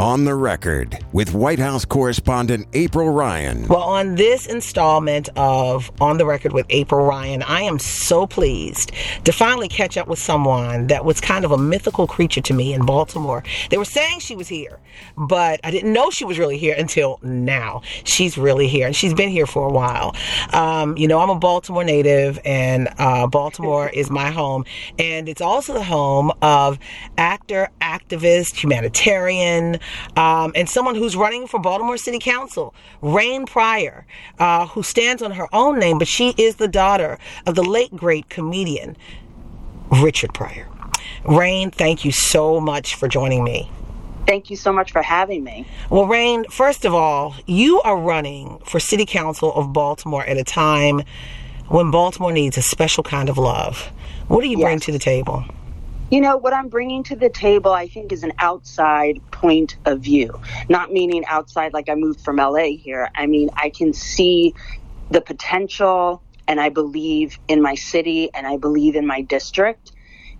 On 0.00 0.24
the 0.24 0.36
record 0.36 1.04
with 1.12 1.34
White 1.34 1.58
House 1.58 1.84
correspondent 1.84 2.68
April 2.72 3.10
Ryan. 3.10 3.66
Well, 3.66 3.82
on 3.82 4.14
this 4.14 4.46
installment 4.46 5.28
of 5.34 5.90
On 6.00 6.18
the 6.18 6.24
Record 6.24 6.52
with 6.52 6.66
April 6.70 7.04
Ryan, 7.04 7.42
I 7.42 7.62
am 7.62 7.80
so 7.80 8.24
pleased 8.24 8.92
to 9.24 9.32
finally 9.32 9.66
catch 9.66 9.96
up 9.96 10.06
with 10.06 10.20
someone 10.20 10.86
that 10.86 11.04
was 11.04 11.20
kind 11.20 11.44
of 11.44 11.50
a 11.50 11.58
mythical 11.58 12.06
creature 12.06 12.40
to 12.42 12.54
me 12.54 12.72
in 12.72 12.86
Baltimore. 12.86 13.42
They 13.70 13.76
were 13.76 13.84
saying 13.84 14.20
she 14.20 14.36
was 14.36 14.46
here, 14.46 14.78
but 15.16 15.58
I 15.64 15.72
didn't 15.72 15.92
know 15.92 16.10
she 16.10 16.24
was 16.24 16.38
really 16.38 16.58
here 16.58 16.76
until 16.78 17.18
now. 17.24 17.82
She's 18.04 18.38
really 18.38 18.68
here, 18.68 18.86
and 18.86 18.94
she's 18.94 19.14
been 19.14 19.30
here 19.30 19.46
for 19.46 19.66
a 19.66 19.72
while. 19.72 20.14
Um, 20.52 20.96
you 20.96 21.08
know, 21.08 21.18
I'm 21.18 21.30
a 21.30 21.40
Baltimore 21.40 21.82
native, 21.82 22.38
and 22.44 22.88
uh, 22.98 23.26
Baltimore 23.26 23.88
is 23.92 24.10
my 24.10 24.30
home, 24.30 24.64
and 24.96 25.28
it's 25.28 25.40
also 25.40 25.72
the 25.72 25.82
home 25.82 26.30
of 26.40 26.78
actor, 27.16 27.68
activist, 27.80 28.54
humanitarian, 28.62 29.80
um, 30.16 30.52
and 30.54 30.68
someone 30.68 30.94
who's 30.94 31.16
running 31.16 31.46
for 31.46 31.60
Baltimore 31.60 31.96
City 31.96 32.18
Council, 32.18 32.74
Rain 33.02 33.46
Pryor, 33.46 34.06
uh, 34.38 34.66
who 34.66 34.82
stands 34.82 35.22
on 35.22 35.32
her 35.32 35.48
own 35.52 35.78
name, 35.78 35.98
but 35.98 36.08
she 36.08 36.34
is 36.36 36.56
the 36.56 36.68
daughter 36.68 37.18
of 37.46 37.54
the 37.54 37.62
late 37.62 37.94
great 37.94 38.28
comedian 38.28 38.96
Richard 39.90 40.34
Pryor. 40.34 40.68
Rain, 41.24 41.70
thank 41.70 42.04
you 42.04 42.12
so 42.12 42.60
much 42.60 42.94
for 42.94 43.08
joining 43.08 43.44
me. 43.44 43.70
Thank 44.26 44.50
you 44.50 44.56
so 44.56 44.72
much 44.72 44.92
for 44.92 45.00
having 45.00 45.42
me. 45.42 45.66
Well, 45.88 46.06
Rain, 46.06 46.44
first 46.50 46.84
of 46.84 46.94
all, 46.94 47.34
you 47.46 47.80
are 47.80 47.96
running 47.96 48.58
for 48.58 48.78
City 48.78 49.06
Council 49.06 49.54
of 49.54 49.72
Baltimore 49.72 50.22
at 50.24 50.36
a 50.36 50.44
time 50.44 51.02
when 51.68 51.90
Baltimore 51.90 52.32
needs 52.32 52.58
a 52.58 52.62
special 52.62 53.02
kind 53.02 53.30
of 53.30 53.38
love. 53.38 53.90
What 54.28 54.42
do 54.42 54.48
you 54.48 54.58
yes. 54.58 54.64
bring 54.64 54.80
to 54.80 54.92
the 54.92 54.98
table? 54.98 55.44
You 56.10 56.22
know, 56.22 56.38
what 56.38 56.54
I'm 56.54 56.68
bringing 56.68 57.02
to 57.04 57.16
the 57.16 57.28
table, 57.28 57.72
I 57.72 57.86
think, 57.86 58.12
is 58.12 58.24
an 58.24 58.32
outside 58.38 59.20
point 59.30 59.76
of 59.84 60.00
view. 60.00 60.40
Not 60.68 60.90
meaning 60.90 61.24
outside 61.26 61.74
like 61.74 61.90
I 61.90 61.96
moved 61.96 62.20
from 62.22 62.36
LA 62.36 62.76
here. 62.78 63.10
I 63.14 63.26
mean, 63.26 63.50
I 63.56 63.68
can 63.70 63.92
see 63.92 64.54
the 65.10 65.20
potential 65.20 66.22
and 66.46 66.60
I 66.60 66.70
believe 66.70 67.38
in 67.46 67.60
my 67.60 67.74
city 67.74 68.30
and 68.32 68.46
I 68.46 68.56
believe 68.56 68.96
in 68.96 69.06
my 69.06 69.20
district 69.20 69.92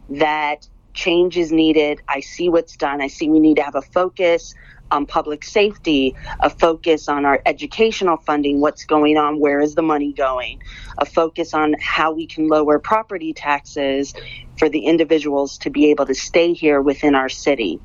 that 0.08 0.66
change 0.94 1.36
is 1.36 1.52
needed. 1.52 2.00
I 2.08 2.20
see 2.20 2.48
what's 2.48 2.76
done. 2.76 3.02
I 3.02 3.08
see 3.08 3.28
we 3.28 3.38
need 3.38 3.56
to 3.56 3.62
have 3.62 3.74
a 3.74 3.82
focus 3.82 4.54
on 4.90 5.06
public 5.06 5.44
safety, 5.44 6.14
a 6.40 6.50
focus 6.50 7.08
on 7.08 7.24
our 7.24 7.40
educational 7.46 8.16
funding, 8.16 8.60
what's 8.60 8.84
going 8.84 9.16
on, 9.16 9.38
where 9.38 9.60
is 9.60 9.74
the 9.74 9.82
money 9.82 10.12
going, 10.12 10.62
a 10.98 11.06
focus 11.06 11.54
on 11.54 11.74
how 11.80 12.12
we 12.12 12.26
can 12.26 12.48
lower 12.48 12.78
property 12.78 13.32
taxes 13.32 14.14
for 14.58 14.68
the 14.68 14.80
individuals 14.80 15.58
to 15.58 15.70
be 15.70 15.90
able 15.90 16.06
to 16.06 16.14
stay 16.14 16.52
here 16.52 16.80
within 16.80 17.14
our 17.14 17.28
city. 17.28 17.80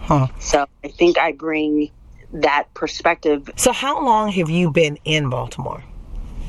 Huh. 0.00 0.28
So 0.38 0.66
I 0.82 0.88
think 0.88 1.18
I 1.18 1.32
bring 1.32 1.90
that 2.32 2.72
perspective. 2.74 3.50
So, 3.56 3.72
how 3.72 4.04
long 4.04 4.30
have 4.32 4.48
you 4.48 4.70
been 4.70 4.98
in 5.04 5.28
Baltimore? 5.30 5.82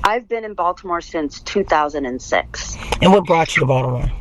I've 0.04 0.28
been 0.28 0.44
in 0.44 0.54
Baltimore 0.56 1.02
since 1.02 1.42
2006. 1.42 2.78
And 3.02 3.12
what 3.12 3.26
brought 3.26 3.56
you 3.56 3.62
to 3.62 3.66
Baltimore? 3.68 4.12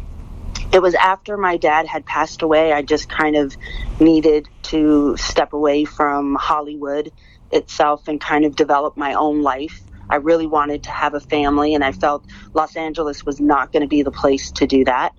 it 0.73 0.81
was 0.81 0.95
after 0.95 1.37
my 1.37 1.57
dad 1.57 1.87
had 1.87 2.07
passed 2.07 2.43
away. 2.43 2.73
I 2.73 2.83
just 2.83 3.09
kind 3.09 3.37
of 3.37 3.57
needed 3.99 4.49
to 4.71 5.17
step 5.17 5.53
away 5.53 5.85
from 5.85 6.37
Hollywood 6.41 7.13
itself 7.51 8.09
and 8.09 8.21
kind 8.21 8.45
of 8.45 8.57
develop 8.57 8.97
my 8.97 9.15
own 9.15 9.43
life. 9.43 9.83
I 10.09 10.17
really 10.17 10.47
wanted 10.47 10.83
to 10.85 10.91
have 10.91 11.15
a 11.15 11.21
family, 11.21 11.75
and 11.75 11.85
I 11.85 11.93
felt 11.93 12.27
Los 12.55 12.77
Angeles 12.77 13.25
was 13.25 13.41
not 13.41 13.73
going 13.73 13.83
to 13.83 13.89
be 13.89 14.03
the 14.03 14.11
place 14.11 14.51
to 14.53 14.67
do 14.67 14.85
that 14.85 15.13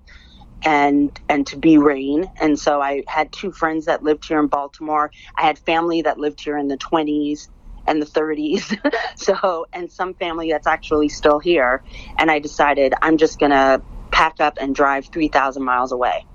and 0.63 1.19
and 1.28 1.47
to 1.47 1.57
be 1.57 1.79
rain 1.79 2.29
and 2.39 2.59
so 2.59 2.79
i 2.84 3.01
had 3.07 3.31
two 3.31 3.51
friends 3.51 3.85
that 3.85 4.03
lived 4.03 4.28
here 4.28 4.39
in 4.39 4.45
baltimore 4.45 5.09
i 5.35 5.41
had 5.41 5.57
family 5.57 6.03
that 6.03 6.19
lived 6.19 6.39
here 6.39 6.56
in 6.56 6.68
the 6.68 6.78
20s 6.78 7.47
and 7.88 8.00
the 8.00 8.06
30s 8.06 8.78
so 9.16 9.66
and 9.73 9.91
some 9.91 10.13
family 10.13 10.51
that's 10.51 10.68
actually 10.68 11.09
still 11.09 11.39
here 11.39 11.81
and 12.19 12.29
i 12.29 12.38
decided 12.38 12.94
i'm 13.01 13.18
just 13.18 13.39
going 13.39 13.50
to 13.50 13.81
pack 14.12 14.39
up 14.39 14.57
and 14.62 14.75
drive 14.75 15.07
3,000 15.07 15.63
miles 15.63 15.91
away. 15.91 16.25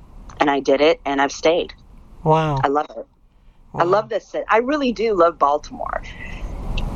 And 0.40 0.50
I 0.50 0.60
did 0.60 0.80
it 0.80 1.00
and 1.04 1.20
I've 1.20 1.32
stayed. 1.32 1.72
Wow. 2.26 2.58
I 2.64 2.66
love 2.66 2.90
it. 2.90 3.06
Wow. 3.72 3.80
I 3.80 3.84
love 3.84 4.08
this 4.08 4.26
city. 4.26 4.44
I 4.48 4.58
really 4.58 4.90
do 4.90 5.14
love 5.14 5.38
Baltimore. 5.38 6.02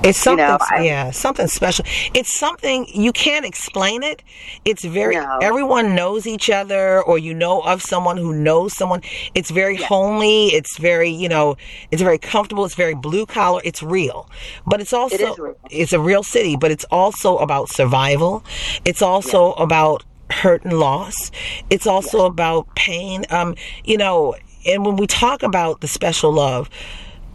It's 0.03 0.19
something, 0.19 0.45
you 0.45 0.51
know, 0.51 0.59
I, 0.71 0.83
yeah, 0.83 1.11
something 1.13 1.47
special. 1.47 1.85
It's 2.15 2.33
something 2.33 2.87
you 2.93 3.13
can't 3.13 3.45
explain 3.45 4.03
it. 4.03 4.25
It's 4.65 4.83
very 4.85 5.15
no. 5.15 5.39
everyone 5.41 5.95
knows 5.95 6.27
each 6.27 6.51
other, 6.51 7.01
or 7.03 7.17
you 7.19 7.33
know 7.33 7.61
of 7.61 7.81
someone 7.81 8.17
who 8.17 8.33
knows 8.33 8.75
someone. 8.75 9.03
It's 9.35 9.51
very 9.51 9.77
homely. 9.77 10.47
It's 10.49 10.79
very, 10.79 11.11
you 11.11 11.29
know, 11.29 11.57
it's 11.93 12.03
very 12.03 12.19
comfortable. 12.19 12.65
It's 12.65 12.75
very 12.75 12.95
blue 12.95 13.27
collar. 13.27 13.61
It's 13.62 13.83
real, 13.85 14.29
but 14.67 14.81
it's 14.81 14.93
also 14.93 15.35
it 15.35 15.57
it's 15.71 15.93
a 15.93 16.01
real 16.01 16.23
city. 16.25 16.57
But 16.57 16.73
it's 16.73 16.87
also 16.91 17.37
about 17.37 17.69
survival. 17.69 18.43
It's 18.85 19.03
also 19.03 19.53
about 19.53 20.03
hurt 20.31 20.65
and 20.65 20.79
loss. 20.79 21.31
It's 21.69 21.87
also 21.87 22.25
about 22.25 22.75
pain. 22.75 23.27
Um, 23.29 23.55
you 23.85 23.99
know, 23.99 24.35
and 24.66 24.84
when 24.84 24.97
we 24.97 25.06
talk 25.06 25.43
about 25.43 25.81
the 25.81 25.88
special 25.88 26.32
love, 26.32 26.71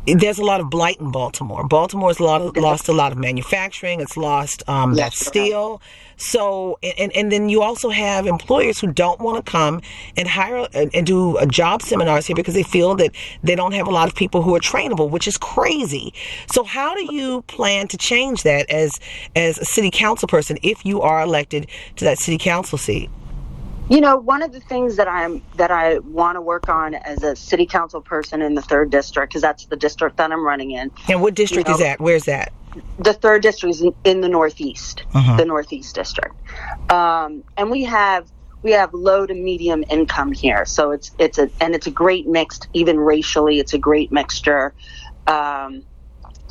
there's 0.07 0.37
a 0.37 0.43
lot 0.43 0.61
of 0.61 0.69
blight 0.69 0.99
in 0.99 1.11
Baltimore. 1.11 1.67
Baltimore's 1.67 2.19
a 2.19 2.23
lot 2.23 2.41
of, 2.41 2.55
lost 2.57 2.87
a 2.87 2.93
lot 2.93 3.11
of 3.11 3.17
manufacturing. 3.17 4.01
It's 4.01 4.15
lost 4.15 4.61
um, 4.69 4.93
yes, 4.93 5.17
that 5.17 5.25
steel. 5.25 5.81
So, 6.17 6.77
and, 6.97 7.11
and 7.15 7.31
then 7.31 7.49
you 7.49 7.61
also 7.61 7.89
have 7.89 8.27
employers 8.27 8.79
who 8.79 8.91
don't 8.91 9.19
want 9.19 9.43
to 9.43 9.51
come 9.51 9.81
and 10.15 10.27
hire 10.27 10.67
and, 10.73 10.93
and 10.93 11.07
do 11.07 11.37
a 11.37 11.47
job 11.47 11.81
seminars 11.81 12.27
here 12.27 12.35
because 12.35 12.53
they 12.53 12.63
feel 12.63 12.95
that 12.95 13.11
they 13.43 13.55
don't 13.55 13.73
have 13.73 13.87
a 13.87 13.91
lot 13.91 14.07
of 14.07 14.15
people 14.15 14.41
who 14.41 14.55
are 14.55 14.59
trainable, 14.59 15.09
which 15.09 15.27
is 15.27 15.37
crazy. 15.37 16.13
So, 16.51 16.63
how 16.63 16.93
do 16.93 17.13
you 17.13 17.41
plan 17.43 17.87
to 17.89 17.97
change 17.97 18.43
that 18.43 18.69
as 18.69 18.99
as 19.35 19.57
a 19.57 19.65
city 19.65 19.89
council 19.91 20.27
person 20.27 20.57
if 20.61 20.85
you 20.85 21.01
are 21.01 21.21
elected 21.21 21.67
to 21.97 22.05
that 22.05 22.19
city 22.19 22.37
council 22.37 22.77
seat? 22.77 23.09
You 23.89 24.01
know, 24.01 24.17
one 24.17 24.41
of 24.41 24.51
the 24.51 24.59
things 24.59 24.95
that 24.95 25.07
I'm 25.07 25.43
that 25.57 25.69
I 25.69 25.99
want 25.99 26.37
to 26.37 26.41
work 26.41 26.69
on 26.69 26.95
as 26.95 27.21
a 27.21 27.35
city 27.35 27.67
council 27.67 28.01
person 28.01 28.41
in 28.41 28.55
the 28.55 28.61
third 28.61 28.89
district, 28.89 29.31
because 29.31 29.43
that's 29.43 29.65
the 29.65 29.75
district 29.75 30.17
that 30.17 30.31
I'm 30.31 30.43
running 30.43 30.71
in. 30.71 30.91
And 31.07 31.21
what 31.21 31.35
district 31.35 31.67
you 31.67 31.73
know, 31.73 31.77
is 31.77 31.83
that? 31.83 32.01
Where's 32.01 32.23
that? 32.23 32.51
The 32.99 33.13
third 33.13 33.43
district 33.43 33.75
is 33.75 33.85
in 34.03 34.21
the 34.21 34.29
northeast, 34.29 35.03
uh-huh. 35.13 35.37
the 35.37 35.45
northeast 35.45 35.93
district, 35.93 36.35
um, 36.91 37.43
and 37.57 37.69
we 37.69 37.83
have 37.83 38.29
we 38.63 38.71
have 38.71 38.93
low 38.93 39.27
to 39.27 39.33
medium 39.33 39.83
income 39.89 40.31
here, 40.31 40.65
so 40.65 40.89
it's 40.89 41.11
it's 41.19 41.37
a 41.37 41.49
and 41.61 41.75
it's 41.75 41.85
a 41.85 41.91
great 41.91 42.27
mixed, 42.27 42.67
even 42.73 42.99
racially, 42.99 43.59
it's 43.59 43.73
a 43.73 43.77
great 43.77 44.11
mixture. 44.11 44.73
Um, 45.27 45.83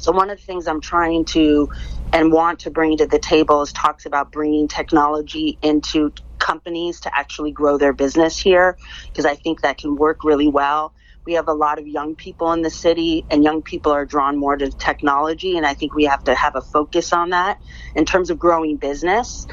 so 0.05 0.13
one 0.13 0.31
of 0.31 0.39
the 0.39 0.45
things 0.45 0.69
I'm 0.69 0.83
trying 0.83 1.27
to 1.27 1.71
and 2.13 2.33
want 2.33 2.61
to 2.61 2.71
bring 2.71 2.99
to 2.99 3.07
the 3.07 3.21
table 3.21 3.63
is 3.63 3.73
talks 3.73 4.07
about 4.07 4.33
bringing 4.33 4.69
technology 4.69 5.59
into 5.63 6.13
companies 6.41 7.01
to 7.03 7.19
actually 7.19 7.53
grow 7.53 7.79
their 7.79 7.95
business 7.95 8.39
here 8.39 8.79
because 9.09 9.27
I 9.27 9.37
think 9.37 9.63
that 9.63 9.79
can 9.79 9.97
work 9.97 10.25
really 10.25 10.49
well. 10.49 10.95
We 11.27 11.35
have 11.35 11.49
a 11.49 11.55
lot 11.55 11.79
of 11.79 11.87
young 11.87 12.17
people 12.17 12.53
in 12.53 12.61
the 12.61 12.69
city, 12.69 13.25
and 13.31 13.43
young 13.43 13.63
people 13.63 13.93
are 13.93 14.05
drawn 14.05 14.37
more 14.37 14.59
to 14.59 14.71
technology. 14.71 15.57
And 15.57 15.65
I 15.65 15.73
think 15.73 15.95
we 15.95 16.05
have 16.05 16.23
to 16.25 16.35
have 16.35 16.55
a 16.55 16.61
focus 16.61 17.15
on 17.15 17.31
that 17.31 17.63
in 17.95 18.05
terms 18.05 18.29
of 18.29 18.39
growing 18.39 18.77
business. 18.77 19.47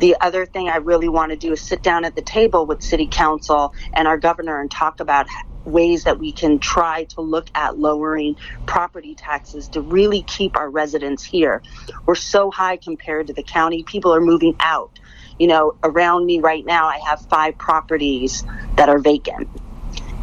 The 0.00 0.16
other 0.20 0.46
thing 0.46 0.68
I 0.68 0.78
really 0.78 1.08
want 1.08 1.30
to 1.30 1.36
do 1.36 1.52
is 1.52 1.62
sit 1.62 1.80
down 1.80 2.04
at 2.04 2.16
the 2.16 2.22
table 2.22 2.66
with 2.66 2.82
City 2.82 3.06
Council 3.06 3.72
and 3.92 4.08
our 4.08 4.18
governor 4.18 4.60
and 4.60 4.68
talk 4.68 4.98
about 4.98 5.28
ways 5.64 6.02
that 6.04 6.18
we 6.18 6.32
can 6.32 6.58
try 6.58 7.04
to 7.04 7.20
look 7.20 7.48
at 7.54 7.78
lowering 7.78 8.34
property 8.66 9.14
taxes 9.14 9.68
to 9.68 9.80
really 9.80 10.24
keep 10.24 10.56
our 10.56 10.68
residents 10.68 11.22
here. 11.22 11.62
We're 12.04 12.16
so 12.16 12.50
high 12.50 12.78
compared 12.78 13.28
to 13.28 13.32
the 13.32 13.44
county. 13.44 13.84
People 13.84 14.12
are 14.12 14.20
moving 14.20 14.56
out. 14.58 14.98
You 15.38 15.46
know, 15.46 15.76
around 15.84 16.26
me 16.26 16.40
right 16.40 16.66
now, 16.66 16.86
I 16.88 16.98
have 17.06 17.20
five 17.30 17.56
properties 17.58 18.42
that 18.74 18.88
are 18.88 18.98
vacant 18.98 19.48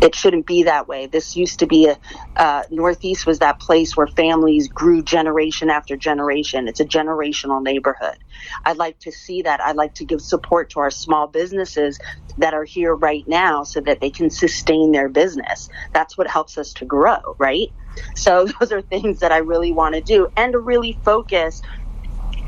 it 0.02 0.16
shouldn't 0.16 0.46
be 0.46 0.64
that 0.64 0.88
way. 0.88 1.08
This 1.08 1.36
used 1.36 1.60
to 1.60 1.68
be 1.68 1.88
a 1.88 1.98
uh, 2.38 2.64
Northeast 2.72 3.26
was 3.26 3.40
that 3.40 3.60
place 3.60 3.98
where 3.98 4.08
families 4.08 4.68
grew 4.68 5.04
generation 5.04 5.70
after 5.70 5.98
generation. 5.98 6.68
It's 6.68 6.80
a 6.80 6.86
generational 6.86 7.62
neighborhood. 7.62 8.18
I'd 8.66 8.78
like 8.78 9.00
to 9.00 9.12
see 9.12 9.42
that. 9.44 9.62
I'd 9.62 9.76
like 9.76 9.96
to 9.96 10.06
give 10.06 10.22
support 10.22 10.70
to 10.72 10.80
our 10.80 10.92
small 10.92 11.28
businesses 11.28 12.00
that 12.38 12.54
are 12.54 12.64
here 12.64 12.96
right 12.96 13.28
now 13.28 13.64
so 13.64 13.82
that 13.82 14.00
they 14.00 14.10
can 14.10 14.30
sustain 14.30 14.92
their 14.92 15.10
business. 15.10 15.70
That's 15.94 16.18
what 16.18 16.28
helps 16.28 16.58
us 16.58 16.74
to 16.76 16.86
grow, 16.86 17.20
right? 17.38 17.70
So 18.16 18.48
those 18.60 18.72
are 18.72 18.82
things 18.82 19.20
that 19.20 19.32
I 19.32 19.38
really 19.38 19.72
want 19.72 19.96
to 19.96 20.02
do 20.02 20.30
and 20.38 20.54
to 20.54 20.60
really 20.60 21.00
focus 21.04 21.62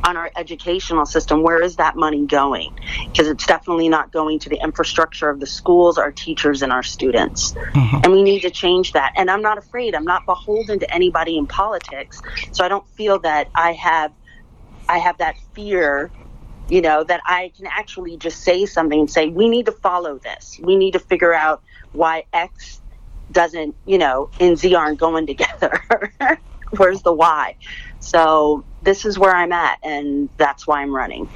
on 0.03 0.18
our 0.18 0.31
educational 0.36 1.06
system, 1.06 1.44
where 1.44 1.62
is 1.62 1.75
that 1.77 1.95
money 1.95 2.25
going? 2.25 2.74
Because 3.06 3.27
it's 3.27 3.45
definitely 3.45 3.89
not 3.89 4.12
going 4.12 4.39
to 4.39 4.50
the 4.50 4.59
infrastructure 4.62 5.30
of 5.30 5.39
the 5.39 5.45
schools, 5.45 5.98
our 5.98 6.12
teachers, 6.12 6.62
and 6.62 6.71
our 6.71 6.83
students. 6.83 7.51
Mm-hmm. 7.51 7.98
And 8.03 8.13
we 8.13 8.24
need 8.24 8.42
to 8.42 8.50
change 8.50 8.94
that. 8.94 9.13
And 9.15 9.30
I'm 9.30 9.42
not 9.42 9.57
afraid. 9.57 9.95
I'm 9.95 10.06
not 10.06 10.25
beholden 10.25 10.80
to 10.80 10.94
anybody 10.94 11.38
in 11.38 11.48
politics. 11.48 12.21
So 12.51 12.63
I 12.63 12.68
don't 12.68 12.88
feel 12.89 13.19
that 13.19 13.50
I 13.56 13.74
have 13.74 14.12
I 14.89 14.98
have 14.98 15.19
that 15.19 15.36
fear, 15.53 16.12
you 16.68 16.81
know, 16.81 17.03
that 17.03 17.21
I 17.25 17.53
can 17.56 17.65
actually 17.68 18.18
just 18.18 18.42
say 18.42 18.65
something 18.65 19.00
and 19.00 19.09
say, 19.09 19.30
we 19.30 19.48
need 19.48 19.68
to 19.68 19.71
follow 19.71 20.18
this. 20.18 20.59
We 20.62 20.75
need 20.75 20.92
to 20.92 21.00
figure 21.00 21.33
out 21.33 21.63
why 21.94 22.25
X 22.33 22.81
doesn't, 23.31 23.75
you 23.86 23.98
know, 23.98 24.30
and 24.39 24.57
Z 24.57 24.75
aren't 24.75 25.00
going 25.00 25.27
together. 25.33 25.81
Where's 26.77 27.01
the 27.01 27.13
why? 27.13 27.56
So 28.01 28.63
this 28.83 29.06
is 29.06 29.18
where 29.18 29.33
I'm 29.36 29.51
at, 29.51 29.80
and 29.83 30.27
that's 30.38 30.68
why 30.68 30.81
I'm 30.81 30.94
running. 30.94 31.30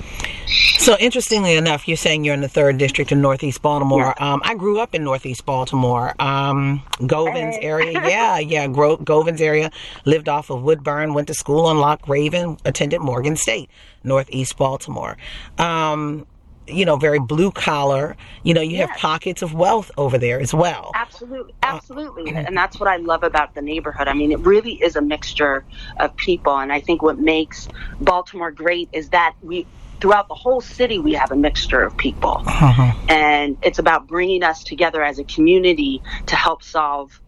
So, 0.78 0.98
interestingly 1.00 1.56
enough, 1.56 1.88
you're 1.88 1.98
saying 1.98 2.24
you're 2.24 2.34
in 2.34 2.42
the 2.42 2.50
third 2.50 2.78
district 2.78 3.12
in 3.12 3.22
Northeast 3.22 3.62
Baltimore. 3.62 4.14
Yeah. 4.18 4.34
Um, 4.34 4.42
I 4.44 4.56
grew 4.56 4.80
up 4.80 4.94
in 4.94 5.04
Northeast 5.04 5.46
Baltimore, 5.46 6.14
um, 6.20 6.84
Govans 7.00 7.56
hey. 7.56 7.62
area. 7.62 8.02
Yeah, 8.06 8.40
yeah, 8.40 8.68
Gro- 8.68 8.98
Govans 8.98 9.42
area. 9.42 9.72
Lived 10.06 10.30
off 10.30 10.50
of 10.50 10.62
Woodburn. 10.64 11.14
Went 11.14 11.28
to 11.28 11.34
school 11.34 11.66
on 11.66 11.78
Loch 11.80 12.08
Raven. 12.08 12.58
Attended 12.66 13.02
Morgan 13.02 13.36
State, 13.36 13.70
Northeast 14.04 14.58
Baltimore. 14.58 15.18
Um, 15.58 16.28
you 16.68 16.86
know, 16.86 16.98
very 16.98 17.20
blue 17.20 17.52
collar. 17.52 18.16
You 18.44 18.54
know, 18.54 18.62
you 18.62 18.78
yes. 18.78 18.90
have 18.90 18.98
pockets 19.00 19.42
of 19.42 19.54
wealth 19.54 19.92
over 19.98 20.18
there 20.18 20.40
as 20.40 20.54
well. 20.54 20.92
Absolutely, 20.96 21.54
absolutely, 21.64 22.34
uh, 22.34 22.40
and 22.40 22.56
that's 22.56 22.80
what 22.80 22.90
I 22.90 22.98
love 22.98 23.24
about 23.24 23.56
the 23.56 23.62
neighborhood. 23.62 24.08
I 24.08 24.14
mean, 24.14 24.32
it 24.32 24.40
really 24.40 24.74
is 24.74 24.96
a 24.96 25.02
mixture 25.02 25.64
of 25.98 26.16
people, 26.16 26.58
and 26.58 26.72
I 26.72 26.82
think 26.82 27.02
what 27.02 27.20
makes 27.20 27.68
Baltimore 28.02 28.52
great 28.52 28.90
is 28.92 29.10
that 29.10 29.36
we. 29.42 29.66
Throughout 30.02 30.28
the 30.28 30.36
whole 30.36 30.60
city, 30.60 31.00
we 31.00 31.14
have 31.14 31.32
a 31.32 31.38
mixture 31.38 31.82
of 31.82 31.96
people. 31.96 32.44
Uh-huh. 32.46 32.92
And 33.08 33.58
it's 33.64 33.80
about 33.80 34.08
bringing 34.08 34.44
us 34.44 34.62
together 34.62 35.02
as 35.02 35.20
a 35.20 35.24
community 35.24 36.04
to 36.26 36.36
help 36.36 36.62
solve 36.62 37.20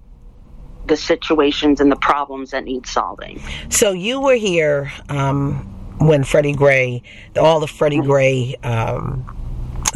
the 0.86 0.98
situations 0.98 1.80
and 1.80 1.89
the 1.89 1.95
problems 1.95 2.51
that 2.51 2.66
need 2.66 2.86
solving. 2.86 3.42
So 3.69 3.94
you 3.94 4.19
were 4.22 4.36
here 4.36 4.92
um, 5.07 5.76
when 5.99 6.23
Freddie 6.23 6.53
Gray, 6.53 7.01
all 7.39 7.59
the 7.59 7.67
Freddie 7.67 8.01
Gray 8.01 8.55
um, 8.63 9.25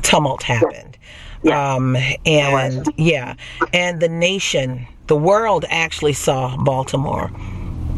tumult 0.02 0.44
happened. 0.44 0.98
Yeah. 1.44 1.76
Um, 1.76 1.98
and 2.26 2.88
yeah, 2.98 3.36
and 3.74 4.00
the 4.00 4.10
nation, 4.10 4.88
the 5.08 5.16
world 5.16 5.66
actually 5.70 6.14
saw 6.14 6.56
Baltimore, 6.58 7.32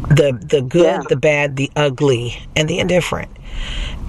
the 0.08 0.38
the 0.40 0.62
good, 0.62 0.84
yeah. 0.84 1.02
the 1.08 1.16
bad, 1.16 1.56
the 1.56 1.70
ugly, 1.76 2.38
and 2.56 2.68
the 2.68 2.78
indifferent. 2.78 3.30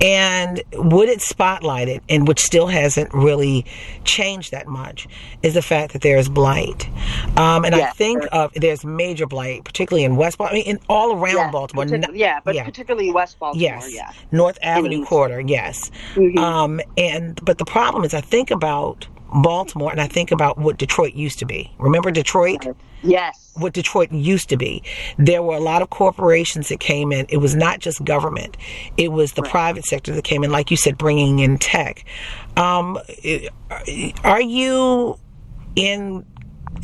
And 0.01 0.61
what 0.73 1.07
it 1.07 1.19
spotlighted, 1.19 2.01
and 2.09 2.27
which 2.27 2.39
still 2.39 2.67
hasn't 2.67 3.13
really 3.13 3.65
changed 4.03 4.51
that 4.51 4.67
much, 4.67 5.07
is 5.41 5.53
the 5.53 5.61
fact 5.61 5.93
that 5.93 6.01
there 6.01 6.17
is 6.17 6.27
blight. 6.27 6.89
Um, 7.37 7.63
and 7.63 7.75
yeah, 7.75 7.87
I 7.87 7.91
think 7.91 8.25
of 8.31 8.51
there's 8.55 8.83
major 8.83 9.25
blight, 9.25 9.63
particularly 9.63 10.03
in 10.03 10.17
West 10.17 10.37
Baltimore, 10.37 10.61
I 10.61 10.65
mean, 10.65 10.75
in 10.75 10.79
all 10.89 11.13
around 11.13 11.35
yeah, 11.35 11.51
Baltimore. 11.51 11.85
Partic- 11.85 12.15
yeah, 12.15 12.39
but 12.43 12.55
yeah. 12.55 12.65
particularly 12.65 13.11
West 13.11 13.39
Baltimore. 13.39 13.61
Yes, 13.61 13.93
yeah. 13.93 14.11
North 14.31 14.57
Avenue. 14.61 15.05
Quarter. 15.05 15.41
Yes. 15.41 15.91
Mm-hmm. 16.15 16.37
Um, 16.37 16.81
and 16.97 17.39
but 17.43 17.57
the 17.57 17.65
problem 17.65 18.03
is, 18.03 18.13
I 18.13 18.21
think 18.21 18.51
about 18.51 19.07
Baltimore 19.33 19.91
and 19.91 20.01
I 20.01 20.07
think 20.07 20.31
about 20.31 20.57
what 20.57 20.77
Detroit 20.77 21.13
used 21.13 21.39
to 21.39 21.45
be. 21.45 21.73
Remember 21.77 22.11
Detroit? 22.11 22.65
Yes. 23.03 23.51
What 23.55 23.73
Detroit 23.73 24.11
used 24.11 24.49
to 24.49 24.57
be. 24.57 24.83
There 25.17 25.43
were 25.43 25.55
a 25.55 25.59
lot 25.59 25.81
of 25.81 25.89
corporations 25.89 26.69
that 26.69 26.79
came 26.79 27.11
in. 27.11 27.25
It 27.29 27.37
was 27.37 27.55
not 27.55 27.79
just 27.79 28.03
government, 28.03 28.57
it 28.97 29.11
was 29.11 29.33
the 29.33 29.41
right. 29.41 29.51
private 29.51 29.85
sector 29.85 30.13
that 30.13 30.23
came 30.23 30.43
in, 30.43 30.51
like 30.51 30.71
you 30.71 30.77
said, 30.77 30.97
bringing 30.97 31.39
in 31.39 31.57
tech. 31.57 32.05
Um, 32.57 32.97
are 34.23 34.41
you 34.41 35.19
in 35.75 36.25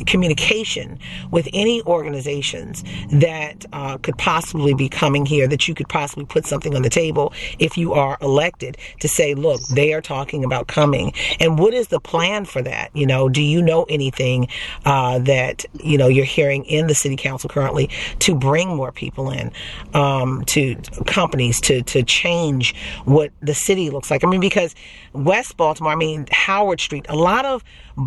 communication 0.06 0.98
with 1.30 1.48
any 1.52 1.82
organizations 1.82 2.84
that 3.10 3.64
uh, 3.72 3.98
could 3.98 4.16
possibly 4.18 4.74
be 4.74 4.88
coming 4.88 5.26
here 5.26 5.46
that 5.46 5.68
you 5.68 5.74
could 5.74 5.88
possibly 5.88 6.24
put 6.24 6.46
something 6.46 6.74
on 6.74 6.82
the 6.82 6.90
table 6.90 7.32
if 7.58 7.76
you 7.76 7.92
are 7.92 8.18
elected 8.20 8.76
to 9.00 9.08
say, 9.08 9.34
look, 9.34 9.60
they 9.68 9.92
are 9.92 10.00
talking 10.00 10.44
about 10.44 10.66
coming. 10.68 11.12
And 11.40 11.58
what 11.58 11.74
is 11.74 11.88
the 11.88 12.00
plan 12.00 12.44
for 12.44 12.62
that? 12.62 12.90
You 12.94 13.06
know, 13.06 13.28
do 13.28 13.42
you 13.42 13.62
know 13.62 13.84
anything 13.84 14.48
uh, 14.84 15.18
that, 15.20 15.64
you 15.82 15.98
know, 15.98 16.08
you're 16.08 16.24
hearing 16.24 16.64
in 16.64 16.86
the 16.86 16.94
city 16.94 17.16
council 17.16 17.48
currently 17.48 17.90
to 18.20 18.34
bring 18.34 18.74
more 18.74 18.92
people 18.92 19.30
in, 19.30 19.52
um, 19.94 20.44
to 20.46 20.76
companies 21.06 21.60
to, 21.62 21.82
to 21.82 22.02
change 22.02 22.74
what 23.04 23.32
the 23.40 23.54
city 23.54 23.90
looks 23.90 24.10
like? 24.10 24.24
I 24.24 24.26
mean, 24.28 24.40
because 24.40 24.74
West 25.12 25.56
Baltimore, 25.56 25.92
I 25.92 25.96
mean, 25.96 26.26
Howard 26.30 26.80
Street, 26.80 27.06
a 27.08 27.16
lot 27.16 27.44
of 27.44 27.62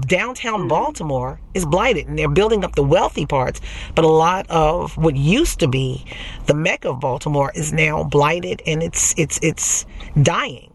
downtown 0.08 0.62
mm-hmm. 0.62 0.68
Baltimore 0.68 1.40
is 1.54 1.66
blighted 1.76 2.08
and 2.08 2.18
they're 2.18 2.30
building 2.30 2.64
up 2.64 2.74
the 2.76 2.84
wealthy 2.84 3.26
parts. 3.26 3.60
But 3.96 4.06
a 4.06 4.14
lot 4.26 4.50
of 4.50 4.96
what 4.96 5.18
used 5.18 5.60
to 5.60 5.68
be 5.68 6.06
the 6.46 6.54
mecca 6.54 6.92
of 6.92 7.02
Baltimore 7.02 7.52
is 7.54 7.74
now 7.74 8.06
blighted 8.06 8.62
and 8.66 8.82
it's 8.82 9.14
it's 9.18 9.38
it's 9.42 9.86
dying. 10.22 10.74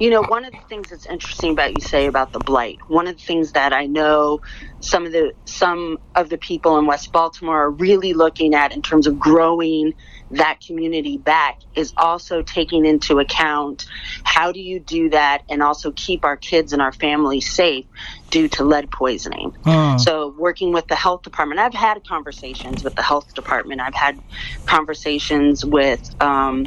You 0.00 0.08
know, 0.08 0.22
one 0.22 0.46
of 0.46 0.52
the 0.52 0.66
things 0.70 0.88
that's 0.88 1.04
interesting 1.04 1.52
about 1.52 1.74
you 1.74 1.86
say 1.86 2.06
about 2.06 2.32
the 2.32 2.38
blight, 2.38 2.78
one 2.88 3.06
of 3.06 3.18
the 3.18 3.22
things 3.22 3.52
that 3.52 3.74
I 3.74 3.84
know 3.84 4.40
some 4.80 5.04
of 5.04 5.12
the 5.12 5.34
some 5.44 5.98
of 6.14 6.30
the 6.30 6.38
people 6.38 6.78
in 6.78 6.86
West 6.86 7.12
Baltimore 7.12 7.64
are 7.64 7.70
really 7.70 8.14
looking 8.14 8.54
at 8.54 8.72
in 8.72 8.80
terms 8.80 9.06
of 9.06 9.18
growing 9.18 9.92
that 10.32 10.60
community 10.66 11.18
back 11.18 11.58
is 11.74 11.92
also 11.96 12.42
taking 12.42 12.86
into 12.86 13.18
account 13.18 13.86
how 14.24 14.52
do 14.52 14.60
you 14.60 14.80
do 14.80 15.10
that 15.10 15.42
and 15.48 15.62
also 15.62 15.92
keep 15.92 16.24
our 16.24 16.36
kids 16.36 16.72
and 16.72 16.80
our 16.80 16.92
families 16.92 17.50
safe 17.50 17.86
due 18.30 18.48
to 18.48 18.64
lead 18.64 18.90
poisoning. 18.90 19.52
Mm. 19.64 20.00
So, 20.00 20.34
working 20.38 20.72
with 20.72 20.88
the 20.88 20.94
health 20.94 21.22
department, 21.22 21.60
I've 21.60 21.74
had 21.74 22.04
conversations 22.06 22.82
with 22.82 22.94
the 22.94 23.02
health 23.02 23.34
department, 23.34 23.80
I've 23.80 23.94
had 23.94 24.18
conversations 24.66 25.64
with 25.64 26.10
um, 26.22 26.66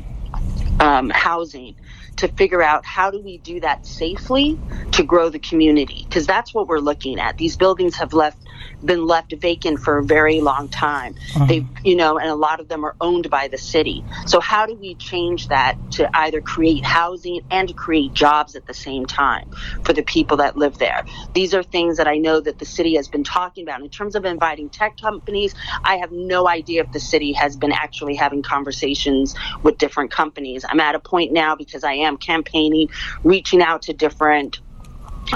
um, 0.79 1.09
housing 1.09 1.75
to 2.17 2.27
figure 2.29 2.61
out 2.61 2.85
how 2.85 3.11
do 3.11 3.21
we 3.21 3.37
do 3.39 3.59
that 3.59 3.85
safely 3.85 4.57
to 4.91 5.03
grow 5.03 5.29
the 5.29 5.39
community 5.39 6.05
because 6.07 6.25
that's 6.25 6.53
what 6.53 6.67
we're 6.67 6.79
looking 6.79 7.19
at. 7.19 7.37
These 7.37 7.57
buildings 7.57 7.95
have 7.95 8.13
left 8.13 8.37
been 8.83 9.05
left 9.05 9.33
vacant 9.39 9.79
for 9.79 9.97
a 9.97 10.03
very 10.03 10.41
long 10.41 10.69
time. 10.69 11.13
Mm-hmm. 11.13 11.47
they 11.47 11.65
you 11.83 11.95
know 11.95 12.17
and 12.17 12.29
a 12.29 12.35
lot 12.35 12.59
of 12.59 12.67
them 12.67 12.85
are 12.85 12.95
owned 13.01 13.29
by 13.29 13.47
the 13.47 13.57
city. 13.57 14.03
So 14.25 14.39
how 14.39 14.65
do 14.65 14.75
we 14.75 14.95
change 14.95 15.49
that 15.49 15.75
to 15.91 16.09
either 16.17 16.41
create 16.41 16.85
housing 16.85 17.41
and 17.51 17.67
to 17.67 17.73
create 17.73 18.13
jobs 18.13 18.55
at 18.55 18.65
the 18.65 18.73
same 18.73 19.05
time 19.05 19.49
for 19.83 19.93
the 19.93 20.03
people 20.03 20.37
that 20.37 20.55
live 20.55 20.77
there? 20.77 21.03
These 21.33 21.53
are 21.53 21.63
things 21.63 21.97
that 21.97 22.07
i 22.07 22.17
know 22.17 22.39
that 22.39 22.59
the 22.59 22.65
city 22.65 22.95
has 22.95 23.07
been 23.07 23.23
talking 23.23 23.63
about. 23.63 23.81
In 23.81 23.89
terms 23.89 24.15
of 24.15 24.23
inviting 24.25 24.69
tech 24.69 24.97
companies 24.97 25.53
i 25.83 25.97
have 25.97 26.11
no 26.11 26.47
idea 26.47 26.81
if 26.83 26.91
the 26.91 26.99
city 26.99 27.33
has 27.33 27.57
been 27.57 27.71
actually 27.73 28.15
having 28.15 28.41
conversations 28.41 29.35
with 29.63 29.77
different 29.77 30.11
companies. 30.11 30.63
I'm 30.67 30.79
at 30.79 30.95
a 30.95 30.99
point 30.99 31.33
now 31.33 31.55
because 31.55 31.83
i 31.83 31.93
am 31.93 32.04
am 32.05 32.17
campaigning, 32.17 32.89
reaching 33.23 33.61
out 33.61 33.83
to 33.83 33.93
different 33.93 34.59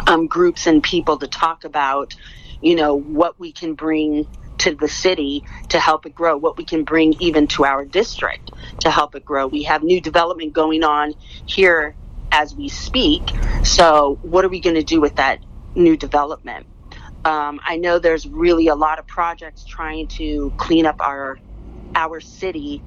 um, 0.08 0.28
groups 0.28 0.68
and 0.68 0.82
people 0.82 1.18
to 1.18 1.28
talk 1.28 1.64
about, 1.64 2.16
you 2.62 2.76
know, 2.76 2.96
what 2.96 3.40
we 3.40 3.52
can 3.52 3.74
bring 3.74 4.28
to 4.60 4.76
the 4.76 4.88
city 4.88 5.44
to 5.70 5.80
help 5.80 6.06
it 6.06 6.14
grow, 6.14 6.38
what 6.38 6.58
we 6.58 6.66
can 6.66 6.84
bring 6.84 7.16
even 7.20 7.48
to 7.48 7.66
our 7.66 7.86
district 7.86 8.52
to 8.82 8.92
help 8.92 9.16
it 9.16 9.26
grow. 9.26 9.48
We 9.48 9.64
have 9.64 9.84
new 9.84 10.02
development 10.02 10.54
going 10.54 10.84
on 10.84 11.14
here 11.46 11.96
as 12.32 12.54
we 12.56 12.70
speak. 12.70 13.22
So, 13.64 14.20
what 14.22 14.46
are 14.46 14.50
we 14.50 14.60
going 14.60 14.76
to 14.76 14.84
do 14.84 15.02
with 15.02 15.16
that 15.16 15.40
new 15.76 15.98
development? 15.98 16.68
Um, 17.26 17.60
I 17.66 17.78
know 17.78 18.00
there's 18.00 18.28
really 18.28 18.68
a 18.68 18.76
lot 18.76 19.00
of 19.00 19.08
projects 19.08 19.64
trying 19.66 20.08
to 20.08 20.54
clean 20.58 20.86
up 20.86 21.02
our 21.02 21.40
our 21.96 22.20
city, 22.20 22.84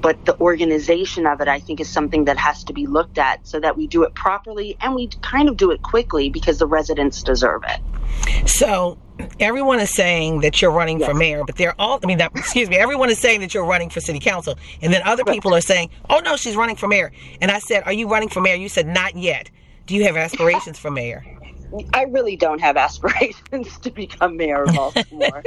but 0.00 0.24
the 0.26 0.38
organization 0.40 1.26
of 1.26 1.40
it, 1.40 1.48
I 1.48 1.58
think, 1.58 1.80
is 1.80 1.88
something 1.88 2.26
that 2.26 2.36
has 2.36 2.64
to 2.64 2.72
be 2.72 2.86
looked 2.86 3.18
at 3.18 3.46
so 3.46 3.60
that 3.60 3.76
we 3.76 3.86
do 3.86 4.02
it 4.02 4.14
properly 4.14 4.76
and 4.80 4.94
we 4.94 5.08
kind 5.22 5.48
of 5.48 5.56
do 5.56 5.70
it 5.70 5.82
quickly 5.82 6.28
because 6.28 6.58
the 6.58 6.66
residents 6.66 7.22
deserve 7.22 7.62
it. 7.66 8.48
So 8.48 8.98
everyone 9.40 9.80
is 9.80 9.90
saying 9.90 10.40
that 10.40 10.60
you're 10.60 10.70
running 10.70 11.00
yes. 11.00 11.08
for 11.08 11.14
mayor, 11.14 11.44
but 11.44 11.56
they're 11.56 11.74
all, 11.80 11.98
I 12.02 12.06
mean, 12.06 12.18
that, 12.18 12.32
excuse 12.34 12.68
me, 12.68 12.76
everyone 12.76 13.10
is 13.10 13.18
saying 13.18 13.40
that 13.40 13.54
you're 13.54 13.64
running 13.64 13.90
for 13.90 14.00
city 14.00 14.20
council. 14.20 14.56
And 14.82 14.92
then 14.92 15.02
other 15.04 15.24
people 15.24 15.54
are 15.54 15.60
saying, 15.60 15.90
oh 16.10 16.20
no, 16.20 16.36
she's 16.36 16.56
running 16.56 16.76
for 16.76 16.88
mayor. 16.88 17.12
And 17.40 17.50
I 17.50 17.58
said, 17.58 17.84
are 17.84 17.92
you 17.92 18.08
running 18.08 18.28
for 18.28 18.40
mayor? 18.40 18.56
You 18.56 18.68
said, 18.68 18.86
not 18.86 19.16
yet. 19.16 19.50
Do 19.86 19.94
you 19.94 20.04
have 20.04 20.16
aspirations 20.16 20.78
for 20.78 20.90
mayor? 20.90 21.24
I 21.92 22.04
really 22.04 22.36
don't 22.36 22.60
have 22.60 22.76
aspirations 22.76 23.78
to 23.82 23.90
become 23.90 24.36
mayor 24.36 24.64
of 24.64 24.74
Baltimore. 24.74 25.42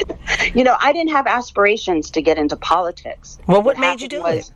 you 0.54 0.64
know, 0.64 0.76
I 0.80 0.92
didn't 0.92 1.12
have 1.12 1.26
aspirations 1.26 2.10
to 2.12 2.22
get 2.22 2.38
into 2.38 2.56
politics. 2.56 3.38
Well, 3.46 3.58
what, 3.58 3.76
what 3.76 3.78
made 3.78 4.00
you 4.00 4.08
do 4.08 4.26
it? 4.26 4.50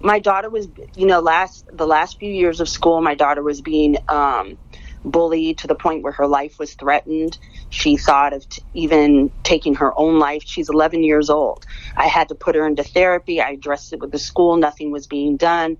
My 0.00 0.18
daughter 0.18 0.50
was, 0.50 0.68
you 0.94 1.06
know, 1.06 1.20
last 1.20 1.64
the 1.72 1.86
last 1.86 2.18
few 2.18 2.32
years 2.32 2.60
of 2.60 2.68
school, 2.68 3.00
my 3.00 3.14
daughter 3.14 3.42
was 3.42 3.62
being 3.62 3.96
um, 4.08 4.58
bullied 5.04 5.58
to 5.58 5.66
the 5.66 5.74
point 5.74 6.02
where 6.02 6.12
her 6.12 6.26
life 6.26 6.58
was 6.58 6.74
threatened. 6.74 7.38
She 7.70 7.96
thought 7.96 8.34
of 8.34 8.48
t- 8.48 8.62
even 8.74 9.32
taking 9.42 9.76
her 9.76 9.98
own 9.98 10.18
life. 10.18 10.42
She's 10.46 10.68
11 10.68 11.02
years 11.02 11.30
old. 11.30 11.64
I 11.96 12.08
had 12.08 12.28
to 12.28 12.34
put 12.34 12.54
her 12.56 12.66
into 12.66 12.84
therapy. 12.84 13.40
I 13.40 13.50
addressed 13.50 13.92
it 13.94 14.00
with 14.00 14.12
the 14.12 14.18
school. 14.18 14.56
Nothing 14.56 14.92
was 14.92 15.06
being 15.06 15.36
done. 15.36 15.78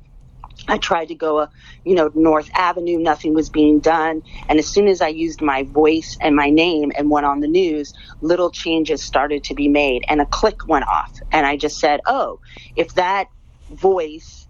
I 0.69 0.79
tried 0.79 1.09
to 1.09 1.15
go, 1.15 1.39
uh, 1.39 1.47
you 1.85 1.95
know, 1.95 2.11
North 2.15 2.51
Avenue. 2.55 2.99
Nothing 2.99 3.35
was 3.35 3.51
being 3.51 3.79
done. 3.79 4.23
And 4.49 4.59
as 4.59 4.67
soon 4.67 4.89
as 4.89 5.01
I 5.01 5.09
used 5.09 5.41
my 5.41 5.63
voice 5.65 6.17
and 6.21 6.35
my 6.35 6.51
name 6.51 6.93
and 6.97 7.11
went 7.11 7.27
on 7.27 7.41
the 7.41 7.49
news, 7.49 7.93
little 8.21 8.51
changes 8.51 9.03
started 9.03 9.45
to 9.45 9.55
be 9.55 9.69
made, 9.69 10.05
and 10.09 10.21
a 10.21 10.27
click 10.27 10.67
went 10.67 10.87
off. 10.89 11.13
And 11.31 11.47
I 11.47 11.57
just 11.57 11.79
said, 11.79 12.01
"Oh, 12.07 12.41
if 12.75 12.95
that 12.95 13.29
voice 13.71 14.47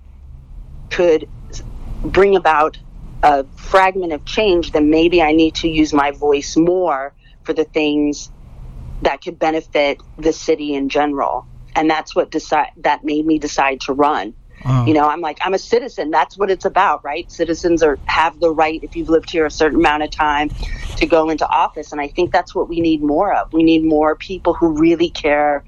could 0.91 1.29
bring 2.03 2.37
about 2.37 2.79
a 3.23 3.45
fragment 3.57 4.13
of 4.13 4.25
change, 4.25 4.73
then 4.73 4.91
maybe 4.91 5.21
I 5.23 5.33
need 5.33 5.55
to 5.57 5.69
use 5.69 5.93
my 5.93 6.13
voice 6.13 6.57
more 6.57 7.13
for 7.43 7.53
the 7.53 7.65
things 7.65 8.31
that 9.03 9.23
could 9.23 9.39
benefit 9.39 9.99
the 10.19 10.33
city 10.33 10.75
in 10.75 10.89
general." 10.89 11.47
And 11.75 11.91
that's 11.91 12.17
what 12.17 12.31
decide 12.31 12.71
that 12.79 13.05
made 13.05 13.27
me 13.27 13.39
decide 13.39 13.83
to 13.83 13.93
run. 13.93 14.35
Mm. 14.67 14.89
You 14.89 14.95
know, 14.95 15.09
I'm 15.09 15.21
like, 15.23 15.39
I'm 15.43 15.55
a 15.55 15.61
citizen. 15.61 16.11
That's 16.11 16.39
what 16.39 16.51
it's 16.51 16.67
about, 16.67 17.03
right? 17.05 17.31
Citizens 17.31 17.83
are 17.83 18.01
have 18.07 18.41
the 18.41 18.53
right, 18.53 18.81
if 18.83 18.97
you've 18.97 19.11
lived 19.11 19.31
here 19.31 19.47
a 19.47 19.51
certain 19.53 19.81
amount 19.81 20.05
of 20.05 20.11
time, 20.13 20.53
to 20.97 21.07
go 21.07 21.31
into 21.31 21.49
office. 21.51 21.93
And 21.93 22.01
I 22.01 22.09
think 22.09 22.33
that's 22.33 22.55
what 22.55 22.69
we 22.69 22.81
need 22.81 23.03
more 23.03 23.35
of. 23.35 23.49
We 23.53 23.65
need 23.65 23.85
more 23.85 24.17
people 24.17 24.55
who 24.55 24.79
really 24.79 25.11
care 25.11 25.65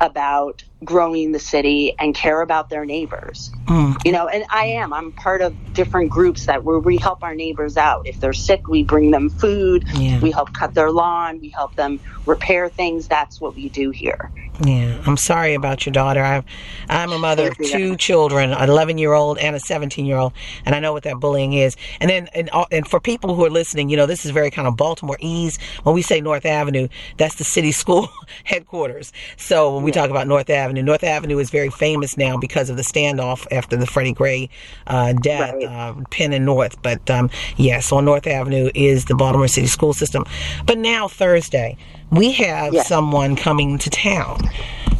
about 0.00 0.62
growing 0.82 1.32
the 1.32 1.38
city 1.38 1.94
and 1.98 2.14
care 2.14 2.40
about 2.40 2.68
their 2.68 2.84
neighbors. 2.84 3.50
Mm. 3.66 3.96
You 4.04 4.12
know, 4.12 4.28
and 4.28 4.44
I 4.50 4.66
am. 4.66 4.92
I'm 4.92 5.12
part 5.12 5.40
of 5.40 5.54
different 5.72 6.10
groups 6.10 6.46
that 6.46 6.64
where 6.64 6.78
we 6.78 6.96
help 6.96 7.22
our 7.22 7.34
neighbors 7.34 7.76
out. 7.76 8.06
If 8.06 8.20
they're 8.20 8.32
sick, 8.32 8.68
we 8.68 8.82
bring 8.82 9.10
them 9.10 9.30
food. 9.30 9.84
Yeah. 9.94 10.20
We 10.20 10.30
help 10.30 10.52
cut 10.52 10.74
their 10.74 10.90
lawn. 10.90 11.40
We 11.40 11.50
help 11.50 11.74
them 11.76 12.00
repair 12.26 12.68
things. 12.68 13.08
That's 13.08 13.40
what 13.40 13.54
we 13.54 13.68
do 13.68 13.90
here. 13.90 14.30
Yeah, 14.62 15.02
I'm 15.04 15.16
sorry 15.16 15.54
about 15.54 15.84
your 15.84 15.92
daughter. 15.92 16.22
I'm, 16.22 16.44
I'm 16.88 17.10
a 17.10 17.18
mother 17.18 17.48
of 17.48 17.58
two 17.58 17.96
children, 17.96 18.52
an 18.52 18.70
11 18.70 18.98
year 18.98 19.12
old 19.12 19.36
and 19.38 19.56
a 19.56 19.60
17 19.60 20.06
year 20.06 20.16
old, 20.16 20.32
and 20.64 20.76
I 20.76 20.80
know 20.80 20.92
what 20.92 21.02
that 21.02 21.18
bullying 21.18 21.54
is. 21.54 21.76
And 22.00 22.08
then, 22.08 22.28
and, 22.34 22.50
and 22.70 22.86
for 22.86 23.00
people 23.00 23.34
who 23.34 23.44
are 23.44 23.50
listening, 23.50 23.88
you 23.88 23.96
know, 23.96 24.06
this 24.06 24.24
is 24.24 24.30
very 24.30 24.52
kind 24.52 24.68
of 24.68 24.74
Baltimorese. 24.74 25.60
When 25.82 25.94
we 25.94 26.02
say 26.02 26.20
North 26.20 26.46
Avenue, 26.46 26.86
that's 27.16 27.34
the 27.34 27.44
city 27.44 27.72
school 27.84 28.08
headquarters. 28.44 29.12
So 29.36 29.74
when 29.74 29.82
we 29.82 29.90
talk 29.90 30.10
about 30.10 30.28
North 30.28 30.48
Avenue, 30.48 30.63
North 30.72 31.04
Avenue 31.04 31.38
is 31.38 31.50
very 31.50 31.70
famous 31.70 32.16
now 32.16 32.36
because 32.36 32.70
of 32.70 32.76
the 32.76 32.82
standoff 32.82 33.46
after 33.50 33.76
the 33.76 33.86
Freddie 33.86 34.12
Gray 34.12 34.48
uh, 34.86 35.12
death, 35.12 35.54
right. 35.54 35.64
uh, 35.64 35.94
Penn 36.10 36.32
and 36.32 36.44
North. 36.44 36.80
But 36.82 37.08
um, 37.10 37.30
yes, 37.56 37.92
on 37.92 38.04
North 38.04 38.26
Avenue 38.26 38.70
is 38.74 39.06
the 39.06 39.14
Baltimore 39.14 39.48
City 39.48 39.66
school 39.66 39.92
system. 39.92 40.24
But 40.66 40.78
now 40.78 41.08
Thursday, 41.08 41.76
we 42.10 42.32
have 42.32 42.74
yes. 42.74 42.88
someone 42.88 43.36
coming 43.36 43.78
to 43.78 43.90
town 43.90 44.38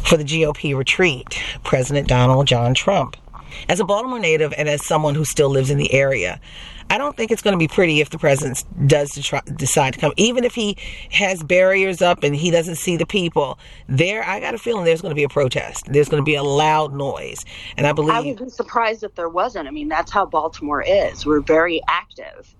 for 0.03 0.17
the 0.17 0.23
GOP 0.23 0.75
retreat, 0.75 1.41
President 1.63 2.07
Donald 2.07 2.47
John 2.47 2.73
Trump. 2.73 3.17
As 3.69 3.79
a 3.79 3.85
Baltimore 3.85 4.19
native 4.19 4.53
and 4.57 4.69
as 4.69 4.85
someone 4.85 5.15
who 5.15 5.25
still 5.25 5.49
lives 5.49 5.69
in 5.69 5.77
the 5.77 5.93
area, 5.93 6.39
I 6.89 6.97
don't 6.99 7.17
think 7.17 7.31
it's 7.31 7.41
going 7.41 7.53
to 7.53 7.57
be 7.57 7.67
pretty 7.67 7.99
if 7.99 8.11
the 8.11 8.19
president 8.19 8.63
does 8.87 9.13
try, 9.23 9.41
decide 9.55 9.95
to 9.95 9.99
come. 9.99 10.13
Even 10.17 10.43
if 10.43 10.53
he 10.53 10.77
has 11.11 11.41
barriers 11.41 12.01
up 12.01 12.23
and 12.23 12.35
he 12.35 12.51
doesn't 12.51 12.75
see 12.75 12.95
the 12.95 13.07
people, 13.07 13.57
there, 13.87 14.23
I 14.23 14.39
got 14.39 14.53
a 14.53 14.57
feeling 14.57 14.85
there's 14.85 15.01
going 15.01 15.11
to 15.11 15.15
be 15.15 15.23
a 15.23 15.29
protest. 15.29 15.91
There's 15.91 16.09
going 16.09 16.21
to 16.21 16.25
be 16.25 16.35
a 16.35 16.43
loud 16.43 16.93
noise. 16.93 17.43
And 17.75 17.87
I 17.87 17.93
believe. 17.93 18.13
I 18.13 18.21
would 18.21 18.37
be 18.37 18.49
surprised 18.49 19.03
if 19.03 19.15
there 19.15 19.29
wasn't. 19.29 19.67
I 19.67 19.71
mean, 19.71 19.87
that's 19.87 20.11
how 20.11 20.25
Baltimore 20.25 20.83
is. 20.83 21.25
We're 21.25 21.41
very 21.41 21.81
active. 21.87 22.55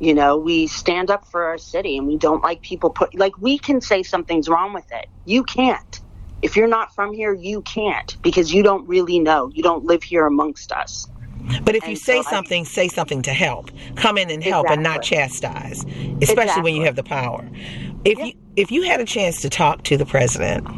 You 0.00 0.14
know, 0.14 0.36
we 0.38 0.66
stand 0.66 1.10
up 1.10 1.26
for 1.26 1.44
our 1.44 1.58
city 1.58 1.98
and 1.98 2.06
we 2.06 2.16
don't 2.16 2.42
like 2.42 2.62
people 2.62 2.90
put, 2.90 3.14
like, 3.14 3.38
we 3.38 3.58
can 3.58 3.80
say 3.80 4.02
something's 4.02 4.48
wrong 4.48 4.72
with 4.72 4.90
it. 4.90 5.06
You 5.24 5.44
can't. 5.44 6.00
If 6.44 6.58
you're 6.58 6.68
not 6.68 6.94
from 6.94 7.14
here, 7.14 7.32
you 7.32 7.62
can't 7.62 8.20
because 8.20 8.52
you 8.52 8.62
don't 8.62 8.86
really 8.86 9.18
know. 9.18 9.50
You 9.54 9.62
don't 9.62 9.86
live 9.86 10.02
here 10.02 10.26
amongst 10.26 10.72
us. 10.72 11.08
But 11.62 11.74
if 11.74 11.84
and 11.84 11.92
you 11.92 11.96
say 11.96 12.20
so 12.20 12.28
something, 12.28 12.60
I, 12.60 12.64
say 12.64 12.88
something 12.88 13.22
to 13.22 13.32
help. 13.32 13.70
Come 13.96 14.18
in 14.18 14.30
and 14.30 14.44
help 14.44 14.66
exactly. 14.66 14.74
and 14.74 14.82
not 14.82 15.02
chastise, 15.02 15.84
especially 15.84 16.18
exactly. 16.20 16.62
when 16.62 16.74
you 16.74 16.82
have 16.84 16.96
the 16.96 17.02
power. 17.02 17.48
If 18.04 18.18
you 18.18 18.34
if 18.56 18.70
you 18.70 18.82
had 18.82 19.00
a 19.00 19.06
chance 19.06 19.40
to 19.40 19.48
talk 19.48 19.84
to 19.84 19.96
the 19.96 20.04
president 20.04 20.68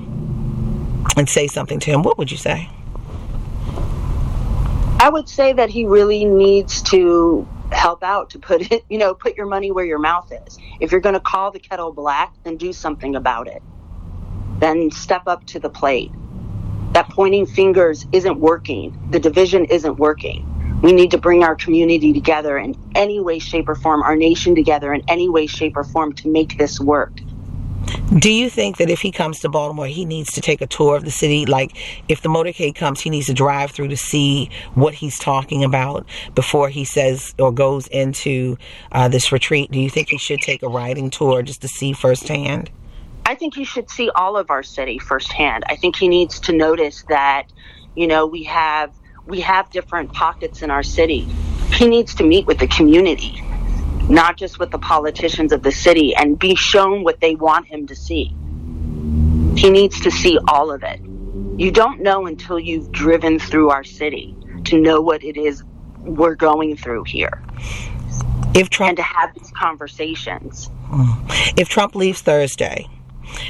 and 1.17 1.29
say 1.29 1.49
something 1.49 1.81
to 1.81 1.91
him, 1.91 2.05
what 2.05 2.17
would 2.17 2.31
you 2.31 2.37
say? 2.37 2.71
I 5.01 5.09
would 5.13 5.29
say 5.29 5.53
that 5.53 5.69
he 5.69 5.85
really 5.85 6.25
needs 6.25 6.81
to 6.83 7.45
help 7.73 8.05
out 8.05 8.31
to 8.31 8.39
put 8.39 8.71
it, 8.71 8.85
you 8.89 8.99
know, 8.99 9.15
put 9.15 9.37
your 9.37 9.47
money 9.47 9.73
where 9.73 9.85
your 9.85 9.99
mouth 9.99 10.33
is. 10.47 10.59
If 10.79 10.93
you're 10.93 11.01
going 11.01 11.15
to 11.15 11.21
call 11.21 11.51
the 11.51 11.59
kettle 11.59 11.93
black, 11.93 12.35
then 12.45 12.57
do 12.57 12.73
something 12.73 13.17
about 13.17 13.49
it. 13.49 13.65
Then 14.59 14.91
step 14.91 15.23
up 15.27 15.45
to 15.47 15.61
the 15.61 15.71
plate. 15.71 16.11
That 16.93 17.09
pointing 17.11 17.47
fingers 17.47 18.07
isn't 18.13 18.39
working. 18.39 18.99
The 19.11 19.21
division 19.21 19.67
isn't 19.67 19.97
working. 19.99 20.53
We 20.83 20.93
need 20.93 21.11
to 21.11 21.19
bring 21.19 21.43
our 21.43 21.55
community 21.55 22.13
together 22.13 22.59
in 22.59 22.75
any 22.95 23.21
way, 23.21 23.39
shape, 23.39 23.69
or 23.69 23.75
form, 23.75 24.03
our 24.03 24.17
nation 24.17 24.55
together 24.55 24.93
in 24.93 25.03
any 25.09 25.29
way, 25.29 25.47
shape, 25.47 25.77
or 25.77 25.85
form 25.85 26.13
to 26.15 26.29
make 26.29 26.59
this 26.59 26.79
work. 26.81 27.13
Do 28.19 28.31
you 28.31 28.51
think 28.51 28.79
that 28.79 28.91
if 28.91 29.01
he 29.01 29.13
comes 29.13 29.41
to 29.41 29.49
Baltimore, 29.49 29.87
he 29.87 30.05
needs 30.05 30.33
to 30.33 30.41
take 30.41 30.61
a 30.61 30.67
tour 30.67 30.97
of 30.97 31.05
the 31.05 31.11
city? 31.11 31.47
Like, 31.47 31.77
if 32.09 32.21
the 32.23 32.29
motorcade 32.29 32.75
comes, 32.75 33.01
he 33.01 33.11
needs 33.11 33.27
to 33.27 33.35
drive 33.35 33.71
through 33.71 33.89
to 33.89 33.97
see 33.97 34.51
what 34.75 34.95
he's 34.95 35.19
talking 35.19 35.65
about 35.65 36.07
before 36.35 36.69
he 36.69 36.85
says 36.85 37.35
or 37.39 37.53
goes 37.53 37.87
into 37.89 38.59
uh, 38.93 39.09
this 39.09 39.33
retreat. 39.33 39.71
Do 39.71 39.81
you 39.81 39.91
think 39.91 40.09
he 40.09 40.19
should 40.19 40.41
take 40.41 40.63
a 40.63 40.69
riding 40.69 41.11
tour 41.11 41.43
just 41.43 41.63
to 41.63 41.69
see 41.69 41.93
firsthand? 41.93 42.71
I 43.27 43.35
think 43.35 43.55
he 43.55 43.65
should 43.65 43.91
see 43.91 44.09
all 44.11 44.37
of 44.37 44.51
our 44.51 44.63
city 44.63 44.99
firsthand. 44.99 45.65
I 45.69 45.77
think 45.77 45.97
he 45.97 46.09
needs 46.09 46.41
to 46.41 46.53
notice 46.53 47.03
that, 47.09 47.49
you 47.95 48.07
know, 48.07 48.27
we 48.27 48.45
have 48.45 48.95
we 49.27 49.41
have 49.41 49.69
different 49.71 50.13
pockets 50.13 50.63
in 50.63 50.71
our 50.71 50.85
city. 50.85 51.27
He 51.73 51.89
needs 51.89 52.15
to 52.15 52.25
meet 52.25 52.47
with 52.47 52.59
the 52.59 52.69
community 52.69 53.43
not 54.09 54.37
just 54.37 54.59
with 54.59 54.71
the 54.71 54.79
politicians 54.79 55.53
of 55.53 55.63
the 55.63 55.73
city, 55.73 56.15
and 56.15 56.39
be 56.39 56.55
shown 56.55 57.03
what 57.03 57.21
they 57.21 57.35
want 57.35 57.67
him 57.67 57.87
to 57.87 57.97
see. 57.97 58.35
He 59.57 59.71
needs 59.71 60.01
to 60.01 60.11
see 60.11 60.39
all 60.49 60.71
of 60.71 60.83
it. 60.83 61.01
You 61.59 61.71
don't 61.71 62.01
know 62.03 62.27
until 62.27 62.59
you've 62.59 62.93
driven 62.93 63.39
through 63.39 63.71
our 63.71 63.85
city 63.85 64.37
to 64.65 64.79
know 64.79 65.01
what 65.01 65.25
it 65.25 65.37
is 65.37 65.65
we're 66.01 66.35
going 66.35 66.77
through 66.77 67.05
here. 67.05 67.43
If 68.55 68.71
Trump 68.71 68.91
and 68.91 68.97
to 68.99 69.03
have 69.03 69.35
these 69.35 69.51
conversations. 69.51 70.71
Mm. 70.89 71.59
If 71.59 71.69
Trump 71.69 71.95
leaves 71.95 72.21
Thursday, 72.21 72.87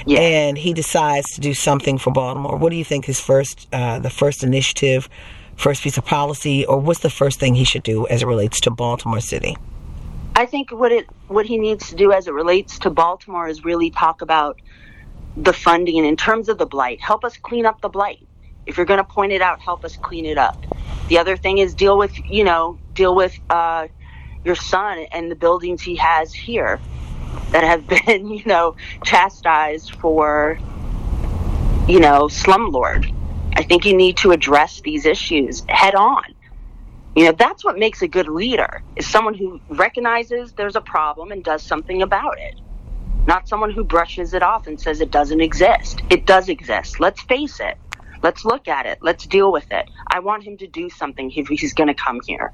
yeah. 0.07 0.21
and 0.21 0.59
he 0.59 0.73
decides 0.73 1.35
to 1.35 1.41
do 1.41 1.55
something 1.55 1.99
for 1.99 2.13
Baltimore, 2.13 2.57
what 2.57 2.71
do 2.71 2.77
you 2.77 2.85
think 2.85 3.05
his 3.05 3.21
first, 3.21 3.69
uh, 3.73 3.99
the 3.99 4.11
first 4.11 4.43
initiative, 4.43 5.09
first 5.57 5.83
piece 5.83 5.97
of 5.97 6.05
policy, 6.05 6.65
or 6.67 6.79
what's 6.79 7.01
the 7.01 7.11
first 7.11 7.41
thing 7.41 7.55
he 7.55 7.65
should 7.65 7.83
do 7.83 8.07
as 8.09 8.23
it 8.23 8.27
relates 8.27 8.61
to 8.61 8.71
Baltimore 8.71 9.21
City? 9.21 9.57
I 10.35 10.45
think 10.45 10.71
what 10.71 10.93
it 10.93 11.09
what 11.29 11.47
he 11.47 11.57
needs 11.57 11.89
to 11.89 11.97
do 11.97 12.13
as 12.13 12.29
it 12.29 12.35
relates 12.35 12.79
to 12.81 12.91
Baltimore 12.91 13.49
is 13.49 13.65
really 13.65 13.91
talk 13.91 14.21
about 14.21 14.61
the 15.37 15.53
funding 15.53 16.05
in 16.05 16.17
terms 16.17 16.51
of 16.51 16.59
the 16.59 16.67
blight. 16.67 17.01
Help 17.01 17.25
us 17.25 17.39
clean 17.39 17.65
up 17.65 17.81
the 17.81 17.89
blight. 17.89 18.27
If 18.67 18.77
you're 18.77 18.87
going 18.87 18.99
to 18.99 19.05
point 19.05 19.33
it 19.33 19.41
out, 19.41 19.61
help 19.61 19.85
us 19.85 19.97
clean 19.97 20.27
it 20.27 20.37
up. 20.37 20.63
The 21.09 21.19
other 21.19 21.37
thing 21.37 21.59
is 21.59 21.75
deal 21.75 21.97
with 21.97 22.13
you 22.29 22.45
know 22.45 22.79
deal 22.93 23.15
with 23.15 23.39
uh, 23.49 23.89
your 24.45 24.57
son 24.57 25.07
and 25.11 25.31
the 25.31 25.37
buildings 25.37 25.81
he 25.81 25.97
has 25.97 26.35
here 26.35 26.81
that 27.57 27.65
have 27.65 27.87
been 27.87 28.29
you 28.39 28.45
know 28.45 28.77
chastised 29.05 29.95
for 29.97 30.59
you 31.89 32.01
know 32.01 32.29
slumlord. 32.29 33.13
I 33.55 33.63
think 33.63 33.87
you 33.87 33.97
need 33.97 34.19
to 34.19 34.33
address 34.33 34.83
these 34.83 35.07
issues 35.07 35.65
head 35.69 35.95
on 35.95 36.37
you 37.17 37.25
know, 37.25 37.33
that's 37.33 37.65
what 37.65 37.79
makes 37.79 38.03
a 38.03 38.09
good 38.09 38.29
leader 38.29 38.83
is 38.95 39.07
someone 39.07 39.33
who 39.33 39.59
recognizes 39.71 40.53
there's 40.53 40.77
a 40.77 40.83
problem 40.83 41.33
and 41.33 41.43
does 41.43 41.63
something 41.63 42.03
about 42.03 42.39
it. 42.39 42.61
not 43.27 43.49
someone 43.49 43.71
who 43.71 43.83
brushes 43.83 44.35
it 44.35 44.43
off 44.43 44.67
and 44.67 44.79
says 44.79 45.01
it 45.01 45.11
doesn't 45.11 45.41
exist. 45.41 46.03
It 46.11 46.27
does 46.27 46.49
exist. 46.51 47.01
Let's 47.01 47.23
face 47.23 47.59
it. 47.59 47.77
Let's 48.23 48.45
look 48.45 48.69
at 48.69 48.87
it. 48.87 48.99
Let's 49.01 49.27
deal 49.27 49.51
with 49.51 49.73
it. 49.73 49.91
I 50.09 50.21
want 50.21 50.45
him 50.45 50.59
to 50.59 50.67
do 50.67 50.91
something 50.91 51.33
if 51.33 51.49
he's 51.49 51.73
going 51.73 51.89
to 51.89 51.95
come 51.95 52.21
here. 52.27 52.53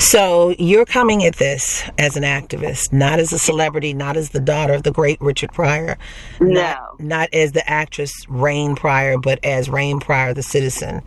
So 0.00 0.54
you're 0.58 0.86
coming 0.86 1.24
at 1.24 1.36
this 1.36 1.88
as 1.98 2.16
an 2.16 2.22
activist, 2.22 2.90
not 2.90 3.20
as 3.20 3.34
a 3.34 3.38
celebrity, 3.38 3.92
not 3.92 4.16
as 4.16 4.30
the 4.30 4.40
daughter 4.40 4.72
of 4.72 4.82
the 4.82 4.90
great 4.90 5.20
Richard 5.20 5.52
Pryor, 5.52 5.98
No. 6.40 6.52
not, 6.52 7.00
not 7.00 7.28
as 7.34 7.52
the 7.52 7.68
actress 7.70 8.26
Rain 8.26 8.74
Pryor, 8.76 9.18
but 9.18 9.38
as 9.44 9.68
Rain 9.68 10.00
Pryor, 10.00 10.32
the 10.32 10.42
citizen. 10.42 11.02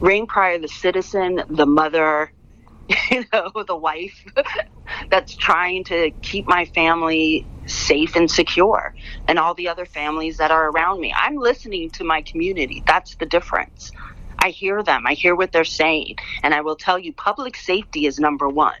Rain 0.00 0.26
Pryor, 0.26 0.58
the 0.58 0.68
citizen, 0.68 1.44
the 1.48 1.66
mother, 1.66 2.32
you 3.10 3.24
know, 3.32 3.52
the 3.66 3.76
wife 3.76 4.26
that's 5.10 5.34
trying 5.36 5.84
to 5.84 6.10
keep 6.20 6.48
my 6.48 6.64
family 6.64 7.46
safe 7.66 8.16
and 8.16 8.28
secure 8.28 8.92
and 9.28 9.38
all 9.38 9.54
the 9.54 9.68
other 9.68 9.86
families 9.86 10.36
that 10.38 10.50
are 10.50 10.70
around 10.70 11.00
me. 11.00 11.14
I'm 11.16 11.36
listening 11.36 11.90
to 11.90 12.04
my 12.04 12.22
community. 12.22 12.82
That's 12.86 13.14
the 13.14 13.26
difference. 13.26 13.92
I 14.46 14.50
hear 14.50 14.80
them. 14.80 15.08
I 15.08 15.14
hear 15.14 15.34
what 15.34 15.50
they're 15.50 15.64
saying. 15.64 16.18
And 16.44 16.54
I 16.54 16.60
will 16.60 16.76
tell 16.76 17.00
you, 17.00 17.12
public 17.12 17.56
safety 17.56 18.06
is 18.06 18.20
number 18.20 18.48
one. 18.48 18.78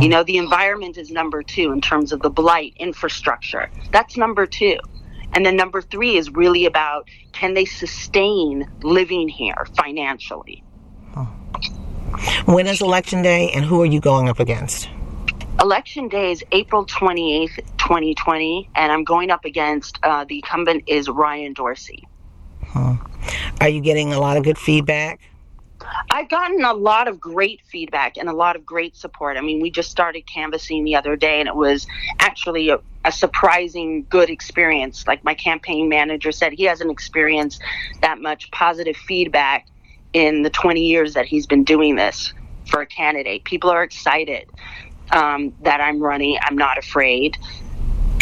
You 0.00 0.08
know, 0.08 0.22
the 0.22 0.36
environment 0.36 0.98
is 0.98 1.10
number 1.10 1.42
two 1.42 1.72
in 1.72 1.80
terms 1.80 2.12
of 2.12 2.20
the 2.20 2.30
blight, 2.30 2.74
infrastructure. 2.76 3.68
That's 3.90 4.16
number 4.16 4.46
two. 4.46 4.78
And 5.32 5.44
then 5.44 5.56
number 5.56 5.82
three 5.82 6.16
is 6.16 6.30
really 6.30 6.64
about 6.64 7.08
can 7.32 7.54
they 7.54 7.64
sustain 7.64 8.70
living 8.82 9.28
here 9.28 9.66
financially? 9.76 10.62
When 12.44 12.68
is 12.68 12.80
election 12.80 13.22
day, 13.22 13.50
and 13.52 13.64
who 13.64 13.82
are 13.82 13.86
you 13.86 14.00
going 14.00 14.28
up 14.28 14.38
against? 14.38 14.88
Election 15.60 16.08
day 16.08 16.30
is 16.30 16.44
April 16.52 16.86
28th, 16.86 17.56
2020, 17.78 18.70
and 18.76 18.92
I'm 18.92 19.02
going 19.02 19.30
up 19.30 19.44
against 19.44 19.98
uh, 20.04 20.24
the 20.24 20.36
incumbent 20.36 20.84
is 20.86 21.08
Ryan 21.08 21.52
Dorsey. 21.52 22.06
Are 23.60 23.68
you 23.68 23.80
getting 23.80 24.12
a 24.12 24.20
lot 24.20 24.36
of 24.36 24.44
good 24.44 24.58
feedback? 24.58 25.20
I've 26.10 26.28
gotten 26.28 26.64
a 26.64 26.72
lot 26.72 27.08
of 27.08 27.20
great 27.20 27.60
feedback 27.70 28.16
and 28.16 28.28
a 28.28 28.32
lot 28.32 28.56
of 28.56 28.64
great 28.64 28.96
support. 28.96 29.36
I 29.36 29.40
mean, 29.40 29.60
we 29.60 29.70
just 29.70 29.90
started 29.90 30.22
canvassing 30.26 30.84
the 30.84 30.96
other 30.96 31.16
day, 31.16 31.40
and 31.40 31.48
it 31.48 31.54
was 31.54 31.86
actually 32.18 32.70
a, 32.70 32.78
a 33.04 33.12
surprising 33.12 34.06
good 34.08 34.30
experience. 34.30 35.06
Like 35.06 35.24
my 35.24 35.34
campaign 35.34 35.88
manager 35.88 36.32
said, 36.32 36.52
he 36.52 36.64
hasn't 36.64 36.90
experienced 36.90 37.62
that 38.00 38.20
much 38.20 38.50
positive 38.50 38.96
feedback 38.96 39.66
in 40.12 40.42
the 40.42 40.50
20 40.50 40.80
years 40.80 41.14
that 41.14 41.26
he's 41.26 41.46
been 41.46 41.64
doing 41.64 41.96
this 41.96 42.32
for 42.66 42.80
a 42.80 42.86
candidate. 42.86 43.44
People 43.44 43.70
are 43.70 43.82
excited 43.82 44.48
um, 45.10 45.52
that 45.62 45.80
I'm 45.80 46.00
running. 46.00 46.38
I'm 46.40 46.56
not 46.56 46.78
afraid. 46.78 47.36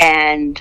And 0.00 0.60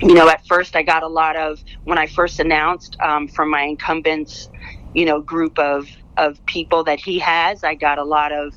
you 0.00 0.14
know, 0.14 0.28
at 0.28 0.46
first 0.46 0.76
I 0.76 0.82
got 0.82 1.02
a 1.02 1.08
lot 1.08 1.36
of 1.36 1.62
when 1.84 1.98
I 1.98 2.06
first 2.06 2.40
announced 2.40 2.96
um, 3.00 3.28
from 3.28 3.50
my 3.50 3.62
incumbents, 3.62 4.48
you 4.94 5.04
know, 5.04 5.20
group 5.20 5.58
of 5.58 5.88
of 6.16 6.44
people 6.46 6.84
that 6.84 7.00
he 7.00 7.18
has. 7.18 7.64
I 7.64 7.74
got 7.74 7.98
a 7.98 8.04
lot 8.04 8.32
of, 8.32 8.56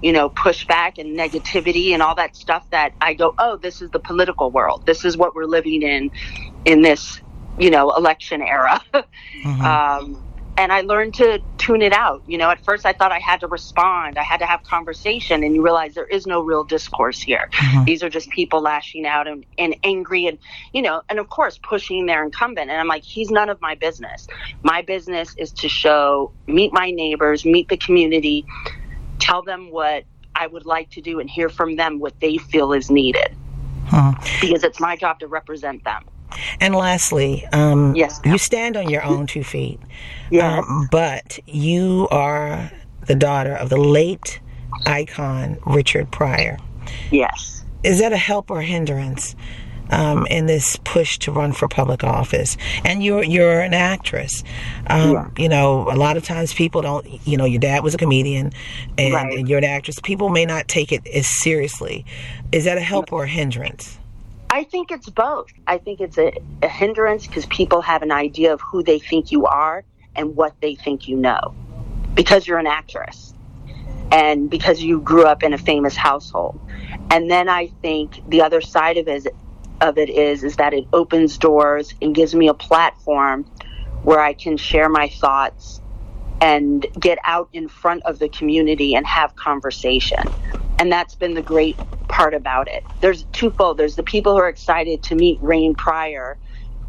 you 0.00 0.12
know, 0.12 0.30
pushback 0.30 0.98
and 0.98 1.18
negativity 1.18 1.92
and 1.92 2.02
all 2.02 2.14
that 2.16 2.36
stuff. 2.36 2.68
That 2.70 2.92
I 3.00 3.14
go, 3.14 3.34
oh, 3.38 3.56
this 3.56 3.82
is 3.82 3.90
the 3.90 3.98
political 4.00 4.50
world. 4.50 4.84
This 4.86 5.04
is 5.04 5.16
what 5.16 5.34
we're 5.34 5.46
living 5.46 5.82
in, 5.82 6.10
in 6.64 6.82
this, 6.82 7.20
you 7.58 7.70
know, 7.70 7.90
election 7.90 8.42
era. 8.42 8.80
um, 9.44 10.22
and 10.60 10.74
I 10.74 10.82
learned 10.82 11.14
to 11.14 11.40
tune 11.56 11.80
it 11.80 11.94
out. 11.94 12.22
You 12.26 12.36
know, 12.36 12.50
at 12.50 12.62
first 12.62 12.84
I 12.84 12.92
thought 12.92 13.12
I 13.12 13.18
had 13.18 13.40
to 13.40 13.46
respond, 13.46 14.18
I 14.18 14.22
had 14.22 14.40
to 14.40 14.46
have 14.46 14.62
conversation, 14.62 15.42
and 15.42 15.54
you 15.54 15.62
realize 15.64 15.94
there 15.94 16.04
is 16.04 16.26
no 16.26 16.42
real 16.42 16.64
discourse 16.64 17.18
here. 17.18 17.48
Mm-hmm. 17.52 17.84
These 17.84 18.02
are 18.02 18.10
just 18.10 18.28
people 18.28 18.60
lashing 18.60 19.06
out 19.06 19.26
and, 19.26 19.46
and 19.56 19.74
angry 19.84 20.26
and, 20.26 20.36
you 20.74 20.82
know, 20.82 21.00
and 21.08 21.18
of 21.18 21.30
course 21.30 21.58
pushing 21.62 22.04
their 22.04 22.22
incumbent. 22.22 22.70
And 22.70 22.78
I'm 22.78 22.88
like, 22.88 23.04
he's 23.04 23.30
none 23.30 23.48
of 23.48 23.58
my 23.62 23.74
business. 23.74 24.28
My 24.62 24.82
business 24.82 25.34
is 25.38 25.50
to 25.52 25.68
show, 25.68 26.30
meet 26.46 26.74
my 26.74 26.90
neighbors, 26.90 27.46
meet 27.46 27.70
the 27.70 27.78
community, 27.78 28.44
tell 29.18 29.40
them 29.40 29.70
what 29.70 30.04
I 30.34 30.46
would 30.46 30.66
like 30.66 30.90
to 30.90 31.00
do, 31.00 31.20
and 31.20 31.30
hear 31.30 31.48
from 31.48 31.76
them 31.76 32.00
what 32.00 32.20
they 32.20 32.36
feel 32.36 32.74
is 32.74 32.90
needed. 32.90 33.34
Because 34.42 34.62
it's 34.62 34.78
my 34.78 34.94
job 34.94 35.20
to 35.20 35.26
represent 35.26 35.84
them. 35.84 36.04
And 36.60 36.74
lastly, 36.74 37.46
um, 37.52 37.94
Yes, 37.94 38.20
ma'am. 38.24 38.32
you 38.32 38.38
stand 38.38 38.76
on 38.76 38.88
your 38.88 39.02
own 39.04 39.26
two 39.26 39.44
feet. 39.44 39.80
Yes. 40.32 40.62
Um, 40.64 40.86
but 40.92 41.40
you 41.48 42.06
are 42.12 42.70
the 43.06 43.16
daughter 43.16 43.52
of 43.52 43.68
the 43.68 43.76
late 43.76 44.38
icon 44.86 45.58
Richard 45.66 46.12
Pryor. 46.12 46.56
Yes. 47.10 47.64
Is 47.82 47.98
that 47.98 48.12
a 48.12 48.16
help 48.16 48.48
or 48.48 48.60
a 48.60 48.64
hindrance 48.64 49.34
um, 49.90 50.26
in 50.26 50.46
this 50.46 50.76
push 50.84 51.18
to 51.18 51.32
run 51.32 51.50
for 51.50 51.66
public 51.66 52.04
office? 52.04 52.56
And 52.84 53.02
you're 53.02 53.24
you're 53.24 53.60
an 53.60 53.74
actress. 53.74 54.44
Um, 54.86 55.12
Yeah. 55.14 55.28
You 55.36 55.48
know, 55.48 55.88
a 55.90 55.96
lot 55.96 56.16
of 56.16 56.22
times 56.24 56.54
people 56.54 56.80
don't. 56.82 57.04
You 57.26 57.36
know, 57.36 57.44
your 57.44 57.58
dad 57.60 57.82
was 57.82 57.94
a 57.94 57.98
comedian, 57.98 58.52
and, 58.96 59.12
Right. 59.12 59.36
and 59.36 59.48
you're 59.48 59.58
an 59.58 59.64
actress. 59.64 59.98
People 60.00 60.28
may 60.28 60.44
not 60.46 60.68
take 60.68 60.92
it 60.92 61.04
as 61.08 61.26
seriously. 61.26 62.04
Is 62.52 62.66
that 62.66 62.78
a 62.78 62.82
help 62.82 63.12
or 63.12 63.24
a 63.24 63.28
hindrance? 63.28 63.98
I 64.50 64.64
think 64.64 64.90
it's 64.90 65.08
both. 65.08 65.48
I 65.66 65.78
think 65.78 66.00
it's 66.00 66.18
a, 66.18 66.32
a 66.62 66.68
hindrance 66.68 67.26
because 67.26 67.46
people 67.46 67.82
have 67.82 68.02
an 68.02 68.10
idea 68.10 68.52
of 68.52 68.60
who 68.60 68.82
they 68.82 68.98
think 68.98 69.30
you 69.30 69.46
are 69.46 69.84
and 70.16 70.34
what 70.34 70.54
they 70.60 70.74
think 70.74 71.06
you 71.06 71.16
know 71.16 71.54
because 72.14 72.48
you're 72.48 72.58
an 72.58 72.66
actress 72.66 73.32
and 74.10 74.50
because 74.50 74.82
you 74.82 75.00
grew 75.00 75.24
up 75.24 75.44
in 75.44 75.52
a 75.52 75.58
famous 75.58 75.94
household. 75.94 76.58
And 77.10 77.30
then 77.30 77.48
I 77.48 77.68
think 77.80 78.28
the 78.28 78.42
other 78.42 78.60
side 78.60 78.96
of 78.96 79.06
it, 79.06 79.28
of 79.80 79.98
it 79.98 80.10
is 80.10 80.42
is 80.42 80.56
that 80.56 80.74
it 80.74 80.84
opens 80.92 81.38
doors 81.38 81.94
and 82.02 82.12
gives 82.12 82.34
me 82.34 82.48
a 82.48 82.54
platform 82.54 83.44
where 84.02 84.18
I 84.18 84.32
can 84.32 84.56
share 84.56 84.88
my 84.88 85.08
thoughts 85.08 85.79
and 86.40 86.86
get 86.98 87.18
out 87.24 87.48
in 87.52 87.68
front 87.68 88.02
of 88.04 88.18
the 88.18 88.28
community 88.28 88.94
and 88.94 89.06
have 89.06 89.36
conversation. 89.36 90.32
And 90.78 90.90
that's 90.90 91.14
been 91.14 91.34
the 91.34 91.42
great 91.42 91.78
part 92.08 92.34
about 92.34 92.68
it. 92.68 92.84
There's 93.00 93.24
twofold. 93.32 93.78
There's 93.78 93.96
the 93.96 94.02
people 94.02 94.32
who 94.32 94.38
are 94.38 94.48
excited 94.48 95.02
to 95.04 95.14
meet 95.14 95.38
Rain 95.42 95.74
Pryor 95.74 96.38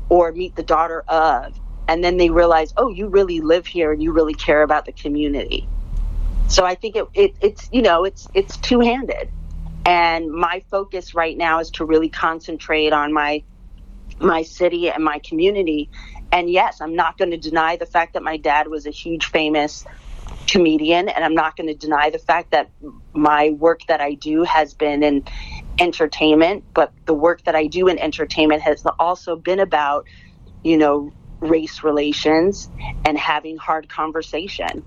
or 0.09 0.31
meet 0.31 0.55
the 0.55 0.63
daughter 0.63 1.03
of, 1.07 1.59
and 1.87 2.03
then 2.03 2.17
they 2.17 2.29
realize, 2.29 2.73
oh, 2.77 2.89
you 2.89 3.07
really 3.07 3.41
live 3.41 3.65
here 3.65 3.91
and 3.91 4.01
you 4.01 4.11
really 4.13 4.33
care 4.33 4.63
about 4.63 4.85
the 4.85 4.93
community. 4.93 5.67
So 6.47 6.65
I 6.65 6.75
think 6.75 6.95
it, 6.97 7.05
it 7.13 7.31
it's 7.41 7.69
you 7.71 7.81
know 7.81 8.03
it's 8.03 8.27
it's 8.33 8.57
two 8.57 8.81
handed, 8.81 9.31
and 9.85 10.29
my 10.29 10.63
focus 10.69 11.15
right 11.15 11.37
now 11.37 11.59
is 11.59 11.71
to 11.71 11.85
really 11.85 12.09
concentrate 12.09 12.91
on 12.91 13.13
my 13.13 13.43
my 14.19 14.43
city 14.43 14.89
and 14.89 15.03
my 15.03 15.19
community. 15.19 15.89
And 16.31 16.49
yes, 16.49 16.81
I'm 16.81 16.95
not 16.95 17.17
going 17.17 17.31
to 17.31 17.37
deny 17.37 17.75
the 17.75 17.85
fact 17.85 18.13
that 18.13 18.23
my 18.23 18.37
dad 18.37 18.67
was 18.67 18.85
a 18.85 18.91
huge 18.91 19.25
famous 19.25 19.85
comedian, 20.47 21.09
and 21.09 21.23
I'm 21.23 21.35
not 21.35 21.55
going 21.57 21.67
to 21.67 21.75
deny 21.75 22.09
the 22.09 22.19
fact 22.19 22.51
that 22.51 22.69
my 23.13 23.49
work 23.51 23.81
that 23.87 24.01
I 24.01 24.13
do 24.13 24.43
has 24.43 24.73
been 24.73 25.03
in 25.03 25.23
entertainment, 25.79 26.63
but 26.73 26.91
the 27.05 27.13
work 27.13 27.43
that 27.43 27.55
I 27.55 27.67
do 27.67 27.87
in 27.87 27.97
entertainment 27.99 28.61
has 28.61 28.85
also 28.99 29.35
been 29.35 29.59
about, 29.59 30.05
you 30.63 30.77
know, 30.77 31.11
race 31.39 31.83
relations 31.83 32.69
and 33.05 33.17
having 33.17 33.57
hard 33.57 33.89
conversation. 33.89 34.85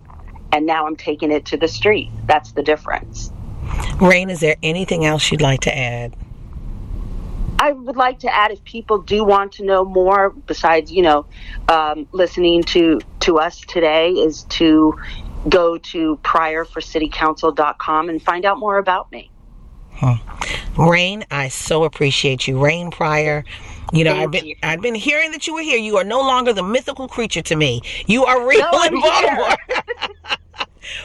And 0.52 0.66
now 0.66 0.86
I'm 0.86 0.96
taking 0.96 1.32
it 1.32 1.46
to 1.46 1.56
the 1.56 1.68
street. 1.68 2.10
That's 2.26 2.52
the 2.52 2.62
difference. 2.62 3.32
Rain, 4.00 4.30
is 4.30 4.40
there 4.40 4.56
anything 4.62 5.04
else 5.04 5.30
you'd 5.30 5.40
like 5.40 5.60
to 5.62 5.76
add? 5.76 6.14
I 7.64 7.72
would 7.72 7.96
like 7.96 8.18
to 8.18 8.34
add 8.34 8.50
if 8.50 8.62
people 8.64 8.98
do 8.98 9.24
want 9.24 9.52
to 9.52 9.64
know 9.64 9.86
more, 9.86 10.34
besides 10.46 10.92
you 10.92 11.00
know, 11.00 11.24
um, 11.70 12.06
listening 12.12 12.62
to 12.64 13.00
to 13.20 13.38
us 13.38 13.60
today, 13.60 14.10
is 14.10 14.42
to 14.60 14.98
go 15.48 15.78
to 15.78 16.18
pryorforcitycouncil.com 16.22 18.10
and 18.10 18.20
find 18.22 18.44
out 18.44 18.58
more 18.58 18.76
about 18.76 19.10
me. 19.10 19.30
Rain, 20.76 21.24
I 21.30 21.48
so 21.48 21.84
appreciate 21.84 22.46
you. 22.46 22.62
Rain 22.62 22.90
Pryor. 22.90 23.46
You 23.94 24.04
know, 24.04 24.12
Thank 24.12 24.24
I've 24.24 24.30
been 24.30 24.46
you. 24.46 24.56
I've 24.62 24.82
been 24.82 24.94
hearing 24.94 25.30
that 25.30 25.46
you 25.46 25.54
were 25.54 25.62
here. 25.62 25.78
You 25.78 25.96
are 25.96 26.04
no 26.04 26.20
longer 26.20 26.52
the 26.52 26.62
mythical 26.62 27.08
creature 27.08 27.42
to 27.42 27.56
me. 27.56 27.80
You 28.06 28.26
are 28.26 28.46
real 28.46 28.68
No, 28.70 28.82
in 28.84 29.00
Baltimore. 29.00 29.56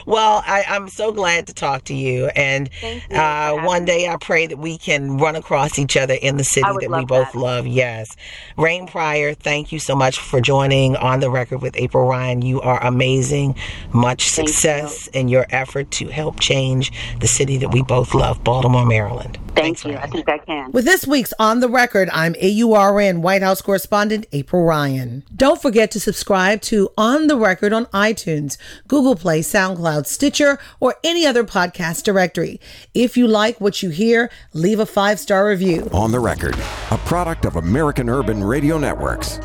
well, 0.06 0.42
I, 0.46 0.64
I'm 0.68 0.88
so 0.88 1.12
glad 1.12 1.46
to 1.48 1.54
talk 1.54 1.84
to 1.84 1.94
you. 1.94 2.26
And 2.28 2.70
you 2.82 3.16
uh, 3.16 3.62
one 3.64 3.84
day 3.84 4.08
I 4.08 4.16
pray 4.16 4.46
that 4.46 4.58
we 4.58 4.78
can 4.78 5.18
run 5.18 5.36
across 5.36 5.78
each 5.78 5.96
other 5.96 6.14
in 6.14 6.36
the 6.36 6.44
city 6.44 6.68
that 6.80 6.90
we 6.90 7.04
both 7.04 7.32
that. 7.32 7.38
love. 7.38 7.66
Yes. 7.66 8.16
Rain 8.56 8.86
Pryor, 8.86 9.34
thank 9.34 9.72
you 9.72 9.78
so 9.78 9.94
much 9.94 10.18
for 10.18 10.40
joining 10.40 10.96
on 10.96 11.20
the 11.20 11.30
record 11.30 11.62
with 11.62 11.76
April 11.76 12.06
Ryan. 12.06 12.42
You 12.42 12.60
are 12.60 12.82
amazing. 12.84 13.56
Much 13.92 14.28
success 14.28 15.06
in 15.08 15.28
your 15.28 15.46
effort 15.50 15.90
to 15.92 16.08
help 16.08 16.40
change 16.40 16.92
the 17.20 17.28
city 17.28 17.56
that 17.58 17.72
we 17.72 17.82
both 17.82 18.14
love, 18.14 18.42
Baltimore, 18.44 18.86
Maryland. 18.86 19.38
Thank 19.54 19.78
Thanks, 19.78 19.84
you. 19.84 19.94
Ryan. 19.94 20.02
I 20.02 20.12
think 20.12 20.28
I 20.28 20.38
can. 20.38 20.72
With 20.72 20.84
this 20.84 21.06
week's 21.06 21.32
On 21.38 21.60
the 21.60 21.68
Record, 21.68 22.08
I'm 22.12 22.34
AURN 22.34 23.22
White 23.22 23.42
House 23.42 23.60
correspondent 23.60 24.26
April 24.32 24.64
Ryan. 24.64 25.24
Don't 25.34 25.60
forget 25.60 25.90
to 25.92 26.00
subscribe 26.00 26.60
to 26.62 26.90
On 26.96 27.26
the 27.26 27.36
Record 27.36 27.72
on 27.72 27.86
iTunes, 27.86 28.56
Google 28.88 29.16
Play, 29.16 29.40
SoundCloud, 29.40 30.06
Stitcher, 30.06 30.58
or 30.78 30.96
any 31.04 31.26
other 31.26 31.44
podcast 31.44 32.04
directory. 32.04 32.60
If 32.94 33.16
you 33.16 33.26
like 33.26 33.60
what 33.60 33.82
you 33.82 33.90
hear, 33.90 34.30
leave 34.52 34.78
a 34.78 34.86
five 34.86 35.18
star 35.20 35.46
review. 35.46 35.88
On 35.92 36.12
the 36.12 36.20
record, 36.20 36.56
a 36.90 36.98
product 36.98 37.44
of 37.44 37.56
American 37.56 38.08
Urban 38.08 38.42
Radio 38.42 38.78
Networks. 38.78 39.40